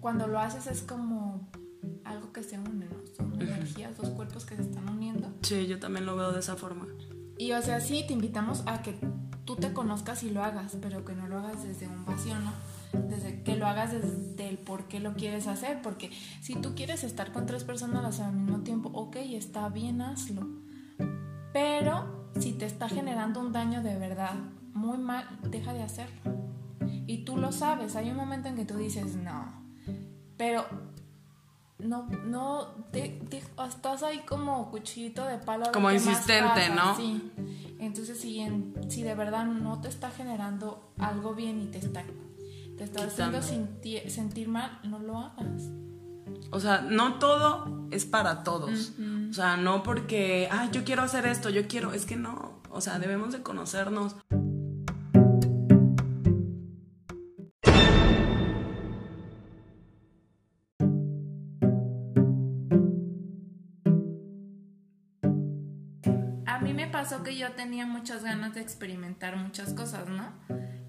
[0.00, 1.48] cuando lo haces es como
[2.04, 2.96] algo que se une, ¿no?
[3.16, 5.32] Son energías, dos cuerpos que se están uniendo.
[5.40, 6.86] Sí, yo también lo veo de esa forma.
[7.38, 8.98] Y o sea, sí, te invitamos a que
[9.44, 12.52] tú te conozcas y lo hagas, pero que no lo hagas desde un vacío, ¿no?
[13.08, 17.04] Desde que lo hagas desde el por qué lo quieres hacer, porque si tú quieres
[17.04, 20.46] estar con tres personas al mismo tiempo, ok, está bien, hazlo.
[21.52, 24.34] Pero si te está generando un daño de verdad
[24.72, 26.20] muy mal, deja de hacerlo.
[27.06, 29.64] Y tú lo sabes, hay un momento en que tú dices, no,
[30.36, 30.66] pero
[31.84, 33.20] no, no, te,
[33.68, 35.70] estás ahí como cuchillito de palo.
[35.72, 36.96] Como insistente, ¿no?
[36.96, 37.30] Sí.
[37.78, 38.44] Entonces, si,
[38.88, 42.02] si de verdad no te está generando algo bien y te está,
[42.78, 45.64] te está haciendo sentir, mal, no lo hagas.
[46.50, 48.92] O sea, no todo es para todos.
[49.30, 52.60] O sea, no porque, ah, yo quiero hacer esto, yo quiero, es que no.
[52.70, 54.16] O sea, debemos de conocernos.
[66.94, 70.32] Pasó que yo tenía muchas ganas de experimentar muchas cosas, ¿no?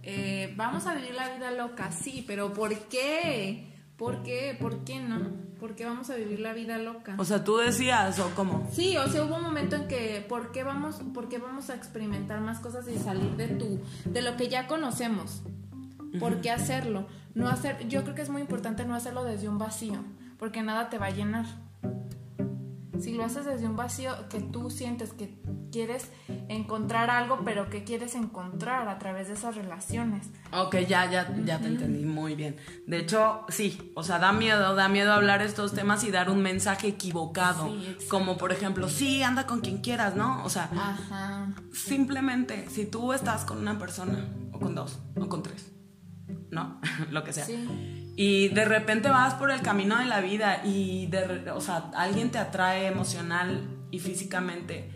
[0.04, 3.74] Eh, vamos a vivir la vida loca, sí, pero ¿por qué?
[3.98, 4.56] ¿Por qué?
[4.60, 5.32] ¿Por qué no?
[5.60, 7.16] ¿Por qué vamos a vivir la vida loca?
[7.18, 8.70] O sea, tú decías, ¿o cómo?
[8.72, 11.76] Sí, o sea, hubo un momento en que, ¿por qué vamos, por qué vamos a
[11.76, 15.42] experimentar más cosas y salir de tu, de lo que ya conocemos?
[16.20, 17.08] ¿Por qué hacerlo?
[17.34, 20.06] No hacer, yo creo que es muy importante no hacerlo desde un vacío,
[20.38, 21.46] porque nada te va a llenar.
[23.00, 25.36] Si lo haces desde un vacío que tú sientes que
[25.76, 26.10] quieres
[26.48, 30.28] encontrar algo, pero que quieres encontrar a través de esas relaciones.
[30.54, 32.56] Ok, ya, ya, ya te entendí muy bien.
[32.88, 36.42] De hecho, sí, o sea, da miedo, da miedo hablar estos temas y dar un
[36.42, 37.76] mensaje equivocado.
[38.08, 40.46] como por ejemplo, sí, anda con quien quieras, ¿no?
[40.46, 40.70] O sea,
[41.74, 45.74] simplemente, si tú estás con una persona, o con dos, o con tres,
[46.52, 46.80] ¿no?
[47.12, 47.48] Lo que sea.
[48.16, 52.32] Y de repente vas por el camino de la vida y, de, o sea, alguien
[52.32, 54.95] te atrae emocional y físicamente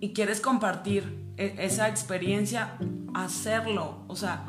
[0.00, 2.78] y quieres compartir e, esa experiencia,
[3.14, 4.04] hacerlo.
[4.08, 4.46] O sea,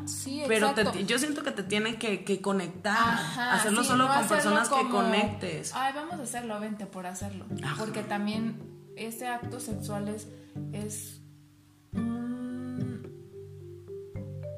[0.47, 0.73] pero
[1.05, 3.17] yo siento que te tiene que, conectar,
[3.51, 5.73] hacerlo solo con personas que conectes.
[5.73, 7.45] Ay, vamos a hacerlo, vente por hacerlo.
[7.77, 8.61] Porque también
[8.95, 10.27] ese acto sexual es,
[10.73, 11.21] es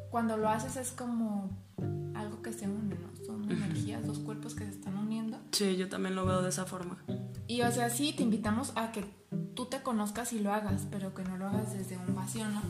[0.10, 1.50] cuando lo haces es como
[2.16, 3.26] algo que se une, ¿no?
[3.26, 5.40] Son energías, dos cuerpos que se están uniendo.
[5.52, 7.04] Sí, yo también lo veo de esa forma.
[7.48, 9.19] Y o sea, sí, te invitamos a que
[9.60, 12.62] tú te conozcas y lo hagas, pero que no lo hagas desde un vacío, ¿no?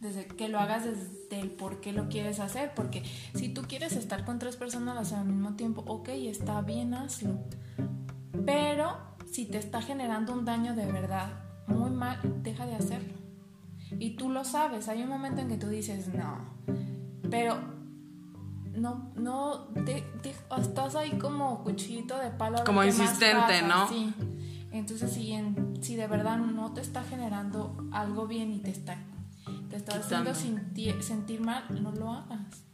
[0.00, 3.04] Desde que lo hagas desde el por qué lo quieres hacer, porque
[3.36, 7.38] si tú quieres estar con tres personas al mismo tiempo, ok, está bien, hazlo.
[8.44, 8.96] Pero
[9.30, 11.30] si te está generando un daño de verdad
[11.68, 13.14] muy mal, deja de hacerlo.
[14.00, 16.38] Y tú lo sabes, hay un momento en que tú dices, no,
[17.30, 17.56] pero
[18.74, 20.04] no, no, te,
[20.58, 22.64] estás ahí como cuchillito de palo.
[22.64, 23.86] Como insistente, ¿no?
[23.86, 24.12] Sí.
[24.72, 25.34] Entonces, si,
[25.82, 28.96] si de verdad no te está generando algo bien y te está,
[29.68, 32.64] te está haciendo sentir, mal, no lo hagas.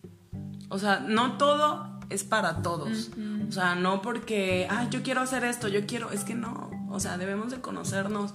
[0.68, 3.10] O sea, no todo es para todos.
[3.48, 6.70] O sea, no porque, ah, yo quiero hacer esto, yo quiero, es que no.
[6.88, 8.34] O sea, debemos de conocernos.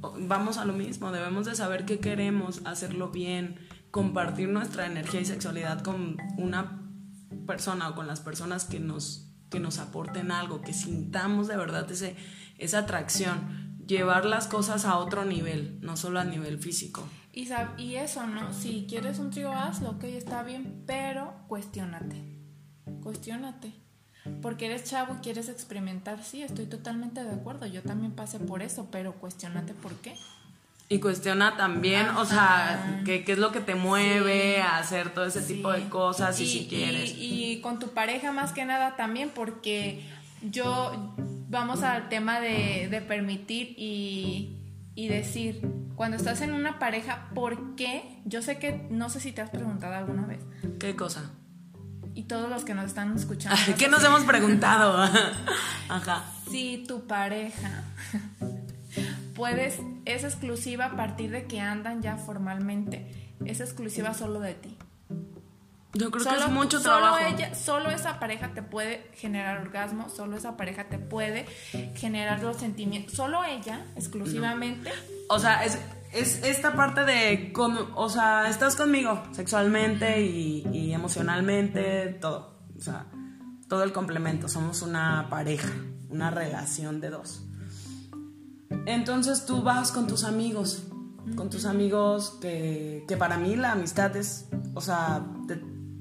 [0.00, 3.56] Vamos a lo mismo, debemos de saber qué queremos, hacerlo bien,
[3.90, 6.82] compartir nuestra energía y sexualidad con una
[7.46, 11.90] persona o con las personas que nos, que nos aporten algo, que sintamos de verdad
[11.90, 12.16] ese,
[12.58, 17.08] esa atracción, llevar las cosas a otro nivel, no solo a nivel físico.
[17.32, 18.52] Y, y eso, ¿no?
[18.52, 22.22] Si quieres un trío, hazlo, ok, está bien, pero cuestionate.
[23.02, 23.72] Cuestiónate.
[24.42, 27.66] Porque eres chavo y quieres experimentar, sí, estoy totalmente de acuerdo.
[27.66, 30.16] Yo también pasé por eso, pero cuestionate por qué.
[30.88, 35.42] Y cuestiona también, o sea, qué, es lo que te mueve a hacer todo ese
[35.42, 37.12] tipo de cosas y, si quieres.
[37.16, 40.08] y, con tu pareja más que nada también, porque
[40.42, 41.14] yo
[41.48, 45.60] vamos al tema de, permitir y, decir,
[45.94, 48.20] cuando estás en una pareja, ¿por qué?
[48.24, 50.40] Yo sé que, no sé si te has preguntado alguna vez.
[50.78, 51.30] ¿Qué cosa?
[52.14, 53.58] Y todos los que nos están escuchando.
[53.78, 55.02] ¿Qué nos hemos preguntado?
[55.88, 56.24] Ajá.
[56.50, 57.82] Si tu pareja
[59.34, 64.76] puedes, es exclusiva a partir de que andan ya formalmente, es exclusiva solo de ti.
[65.96, 67.16] Yo creo que es mucho trabajo.
[67.16, 71.46] Solo, ella, solo esa pareja te puede generar orgasmo, solo esa pareja te puede
[71.94, 73.14] generar los sentimientos.
[73.14, 74.92] Solo ella, exclusivamente.
[75.28, 75.78] O sea, es,
[76.12, 77.52] es esta parte de,
[77.94, 82.60] o sea, estás conmigo sexualmente y, emocionalmente, todo.
[82.76, 83.06] O sea,
[83.68, 84.48] todo el complemento.
[84.48, 85.72] Somos una pareja,
[86.10, 87.42] una relación de dos.
[88.84, 90.84] Entonces tú vas con tus amigos,
[91.36, 95.24] con tus amigos que, que para mí la amistad es, o sea,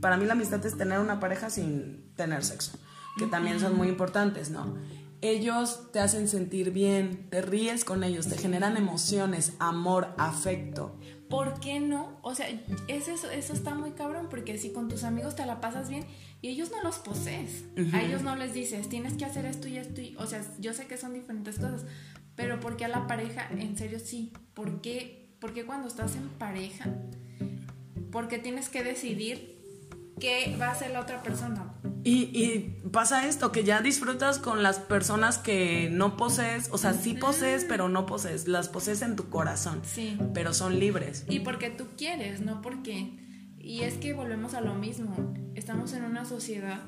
[0.05, 2.77] para mí la amistad es tener una pareja sin tener sexo,
[3.17, 4.77] que también son muy importantes, ¿no?
[5.21, 10.95] Ellos te hacen sentir bien, te ríes con ellos, te generan emociones, amor, afecto.
[11.27, 12.19] ¿Por qué no?
[12.21, 12.47] O sea,
[12.87, 16.05] eso, eso está muy cabrón, porque si con tus amigos te la pasas bien
[16.39, 19.77] y ellos no los posees, a ellos no les dices, tienes que hacer esto y
[19.77, 21.83] esto, y, o sea, yo sé que son diferentes cosas,
[22.35, 23.49] pero ¿por qué a la pareja?
[23.49, 24.33] En serio, sí.
[24.53, 25.31] ¿Por qué,
[25.65, 26.93] cuando estás en pareja?
[28.11, 29.54] Porque tienes que decidir
[30.19, 31.73] qué va a hacer la otra persona.
[32.03, 32.59] Y,
[32.91, 37.65] pasa esto, que ya disfrutas con las personas que no posees, o sea, sí posees,
[37.65, 40.17] pero no posees, las posees en tu corazón, sí.
[40.33, 41.25] pero son libres.
[41.27, 43.23] Y porque tú quieres, no porque...
[43.57, 46.83] Y es que volvemos a lo mismo, estamos en una sociedad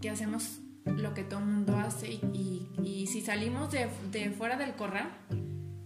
[0.00, 4.56] que hacemos lo que todo el mundo hace y, y, si salimos de, de, fuera
[4.56, 5.08] del corral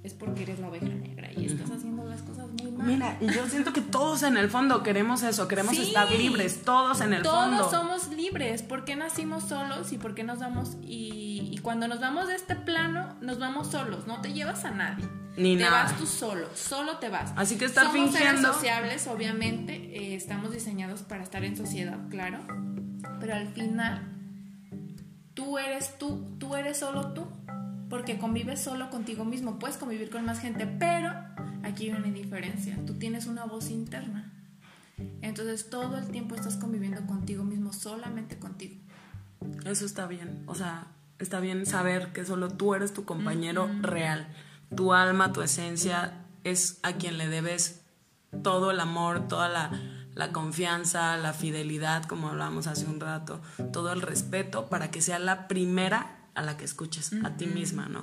[0.03, 2.87] es porque eres la oveja negra y estás haciendo las cosas muy mal.
[2.87, 7.01] Mira, y yo siento que todos en el fondo queremos eso, queremos estar libres, todos
[7.03, 7.59] en el fondo.
[7.59, 11.87] Todos somos libres, ¿por qué nacimos solos y por qué nos vamos y, y, cuando
[11.87, 15.07] nos vamos de este plano nos vamos solos, no te llevas a nadie.
[15.37, 15.85] Ni te nada.
[15.85, 17.33] vas tú solo, solo te vas.
[17.37, 18.41] Así que estar Somos fingiendo.
[18.41, 22.39] Seres sociables, obviamente, eh, estamos diseñados para estar en sociedad, claro,
[23.21, 24.11] pero al final
[25.35, 27.27] tú eres tú, tú eres solo tú,
[27.91, 31.13] porque convives solo contigo mismo, puedes convivir con más gente, pero
[31.65, 34.33] aquí hay una diferencia, tú tienes una voz interna.
[35.21, 38.77] Entonces todo el tiempo estás conviviendo contigo mismo, solamente contigo.
[39.67, 40.87] Eso está bien, o sea,
[41.19, 44.29] está bien saber que solo tú eres tu compañero real.
[44.75, 47.83] Tu alma, tu esencia es a quien le debes
[48.43, 49.71] todo el amor, toda la
[50.15, 53.41] la confianza, la fidelidad, como hablábamos hace un rato,
[53.73, 57.87] todo el respeto para que sea la primera a la que escuches, a ti misma,
[57.89, 58.03] ¿no?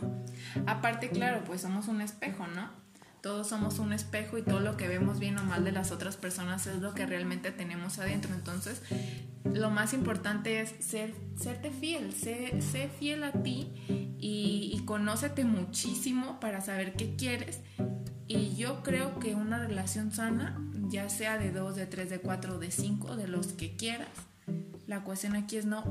[0.67, 2.69] Aparte, claro, pues somos un espejo, ¿no?
[3.21, 6.17] Todos somos un espejo y todo lo que vemos bien o mal de las otras
[6.17, 8.35] personas es lo que realmente tenemos adentro.
[8.35, 8.83] Entonces,
[9.43, 13.73] lo más importante es ser, serte fiel, sé, fiel a ti
[14.19, 17.61] y, y conócete muchísimo para saber qué quieres.
[18.27, 22.59] Y yo creo que una relación sana ya sea de dos, de tres, de cuatro,
[22.59, 24.09] de cinco, de los que quieras.
[24.87, 25.83] La cuestión aquí es no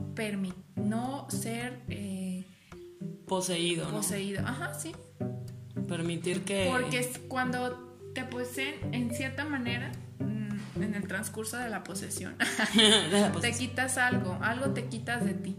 [0.76, 2.46] no ser eh,
[3.26, 3.90] poseído.
[3.90, 4.92] Poseído, ajá, sí.
[5.86, 6.68] Permitir que...
[6.70, 12.36] Porque cuando te poseen, en cierta manera, mm, en el transcurso de la posesión,
[13.42, 15.56] te quitas algo, algo te quitas de ti.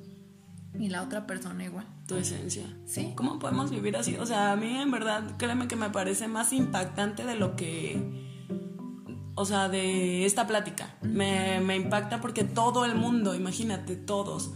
[0.80, 1.86] Y la otra persona igual.
[2.08, 2.64] Tu esencia.
[2.86, 3.14] Sí.
[3.16, 4.16] ¿Cómo podemos vivir así?
[4.16, 8.27] O sea, a mí en verdad, créeme que me parece más impactante de lo que
[9.38, 10.96] o sea, de esta plática.
[11.04, 14.52] Me, impacta porque todo el mundo, imagínate, todos,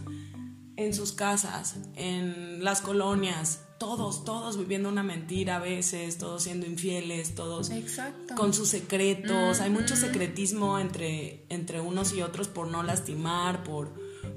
[0.76, 6.66] en sus casas, en las colonias, todos, todos viviendo una mentira a veces, todos siendo
[6.66, 8.34] infieles, todos Exacto.
[8.34, 9.60] con sus secretos.
[9.60, 13.94] Hay mucho secretismo entre, entre unos y otros por no lastimar, por,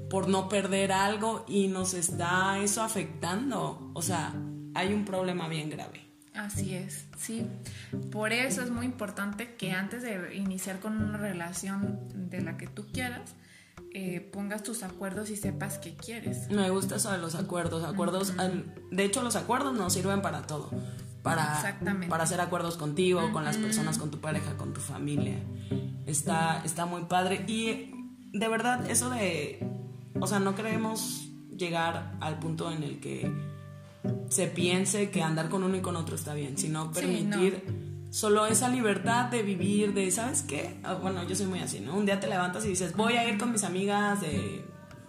[0.08, 3.90] por no perder algo y nos está eso afectando.
[3.94, 4.32] O sea,
[4.74, 6.05] hay un problema bien grave.
[6.36, 7.46] Así es, sí.
[8.10, 11.98] Por eso es muy importante que antes de iniciar con una relación
[12.30, 13.34] de la que tú quieras,
[13.92, 16.50] eh, pongas tus acuerdos y sepas qué quieres.
[16.50, 17.84] Me gusta eso de los acuerdos.
[17.84, 18.34] Acuerdos,
[18.90, 20.70] de hecho, los acuerdos nos sirven para todo.
[21.22, 22.06] Para, Exactamente.
[22.06, 25.38] para hacer acuerdos contigo, con las personas, con tu pareja, con tu familia.
[26.06, 27.44] Está, está muy padre.
[27.48, 27.90] Y
[28.32, 29.66] de verdad, eso de.
[30.20, 33.32] O sea, no queremos llegar al punto en el que
[34.28, 37.62] se piense que andar con uno y con otro está bien, sino Sí, permitir
[38.10, 40.76] solo esa libertad de vivir, de, ¿sabes qué?
[40.82, 41.94] Ah, Bueno, yo soy muy así, ¿no?
[41.96, 44.64] Un día te levantas y dices, voy a ir con mis amigas de,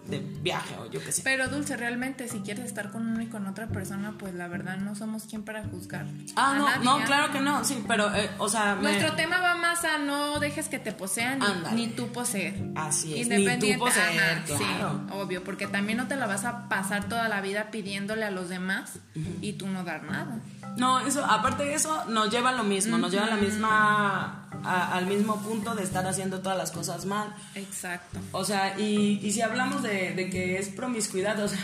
[0.08, 1.22] de viaje o yo qué sé.
[1.22, 4.78] Pero Dulce, realmente si quieres estar con uno y con otra persona, pues la verdad
[4.78, 6.06] no somos quien para juzgar.
[6.36, 7.04] Ah, no, nadie, no, ¿ah?
[7.04, 10.40] claro que no, sí, pero, eh, o sea, me- Nuestro tema va más a no
[10.40, 11.38] dejes que te posean
[11.74, 12.54] ni, ni tú poseer.
[12.74, 15.00] Así es, ni Independiente, tú poseer, ajá, claro.
[15.08, 18.30] sí, obvio, porque también no te la vas a pasar toda la vida pidiéndole a
[18.30, 18.98] los demás
[19.40, 20.38] y tú no dar nada.
[20.76, 24.47] No, eso, aparte de eso, nos lleva a lo mismo, nos lleva a la misma,
[24.64, 27.34] a- al mismo punto de estar haciendo todas las cosas mal.
[27.54, 28.18] Exacto.
[28.32, 31.58] O sea, y, y si hablamos de, de que es promiscuidad, o sea,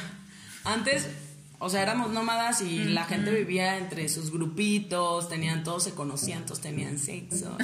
[0.64, 1.08] antes,
[1.58, 6.44] o sea, éramos nómadas y la gente vivía entre sus grupitos, tenían, todos se conocían,
[6.44, 7.56] todos tenían sexo.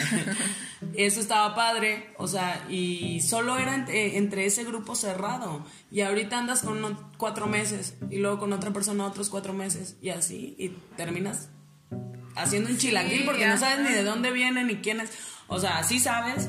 [0.94, 5.64] Eso estaba padre, o sea, y solo era entre, entre ese grupo cerrado.
[5.90, 9.96] Y ahorita andas con uno cuatro meses y luego con otra persona otros cuatro meses
[10.00, 11.48] y así, y terminas
[12.36, 15.10] haciendo un chilaquil porque no sabes ni de dónde viene ni quién es.
[15.46, 16.48] O sea, sí sabes,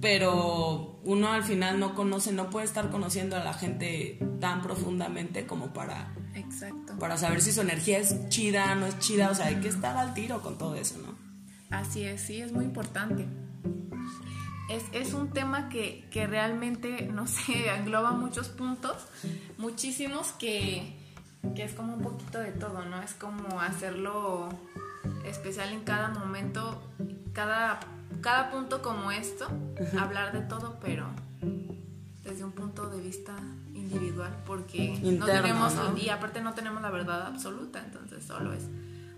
[0.00, 5.46] pero uno al final no conoce, no puede estar conociendo a la gente tan profundamente
[5.46, 6.98] como para, Exacto.
[6.98, 9.30] para saber si su energía es chida, no es chida.
[9.30, 11.16] O sea, hay que estar al tiro con todo eso, ¿no?
[11.70, 13.26] Así es, sí, es muy importante.
[14.68, 18.96] Es, es un tema que, que realmente, no sé, engloba muchos puntos,
[19.58, 20.96] muchísimos que,
[21.54, 23.00] que es como un poquito de todo, ¿no?
[23.00, 24.48] Es como hacerlo
[25.24, 26.82] especial en cada momento,
[27.32, 27.80] cada,
[28.20, 29.46] cada punto como esto,
[29.98, 31.06] hablar de todo, pero
[32.24, 33.34] desde un punto de vista
[33.74, 35.96] individual, porque no tenemos, ¿no?
[35.96, 38.64] y aparte no tenemos la verdad absoluta, entonces solo es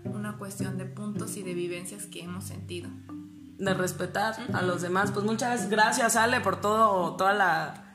[0.05, 2.89] una cuestión de puntos y de vivencias que hemos sentido.
[3.57, 5.11] De respetar a los demás.
[5.11, 7.88] Pues muchas gracias, Ale, por todo, toda la,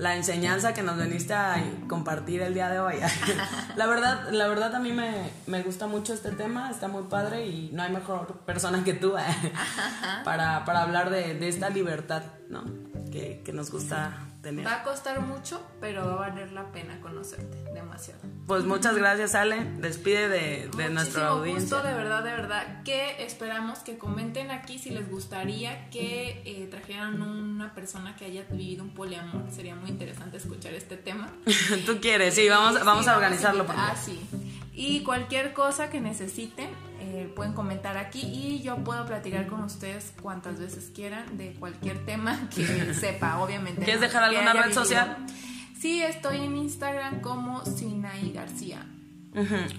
[0.00, 2.94] la enseñanza que nos veniste a compartir el día de hoy.
[3.76, 7.46] la verdad, la verdad a mí me, me gusta mucho este tema, está muy padre
[7.46, 9.52] y no hay mejor persona que tú eh,
[10.24, 12.64] para, para hablar de, de esta libertad, ¿no?
[13.12, 14.66] Que, que nos gusta tener.
[14.66, 18.20] Va a costar mucho, pero va a valer la pena conocerte demasiado.
[18.46, 19.64] Pues muchas gracias, Ale.
[19.78, 21.76] Despide de, de nuestra audiencia.
[21.78, 22.82] gusto, de verdad, de verdad.
[22.82, 28.44] Que esperamos que comenten aquí si les gustaría que eh, trajeran una persona que haya
[28.50, 29.50] vivido un poliamor.
[29.52, 31.30] Sería muy interesante escuchar este tema.
[31.86, 33.66] Tú quieres, sí, vamos, Sí, vamos a organizarlo.
[33.66, 34.18] porque- Ah, sí.
[34.80, 36.70] Y cualquier cosa que necesiten,
[37.00, 42.06] eh, pueden comentar aquí y yo puedo platicar con ustedes cuantas veces quieran de cualquier
[42.06, 43.82] tema que sepa, obviamente.
[43.84, 44.06] ¿Quieres ¿no?
[44.06, 45.18] dejar alguna red social?
[45.78, 48.86] Sí, estoy en Instagram como Sinaí García.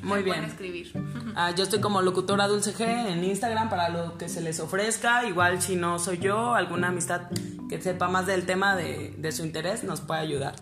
[0.04, 0.44] Muy bien.
[0.44, 0.94] Escribir.
[1.34, 5.26] Ah, yo estoy como locutora Dulce G en Instagram para lo que se les ofrezca.
[5.26, 7.22] Igual si no soy yo, alguna amistad
[7.70, 10.56] que sepa más del tema de, de su interés nos puede ayudar.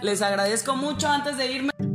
[0.00, 1.91] Les agradezco mucho antes de irme.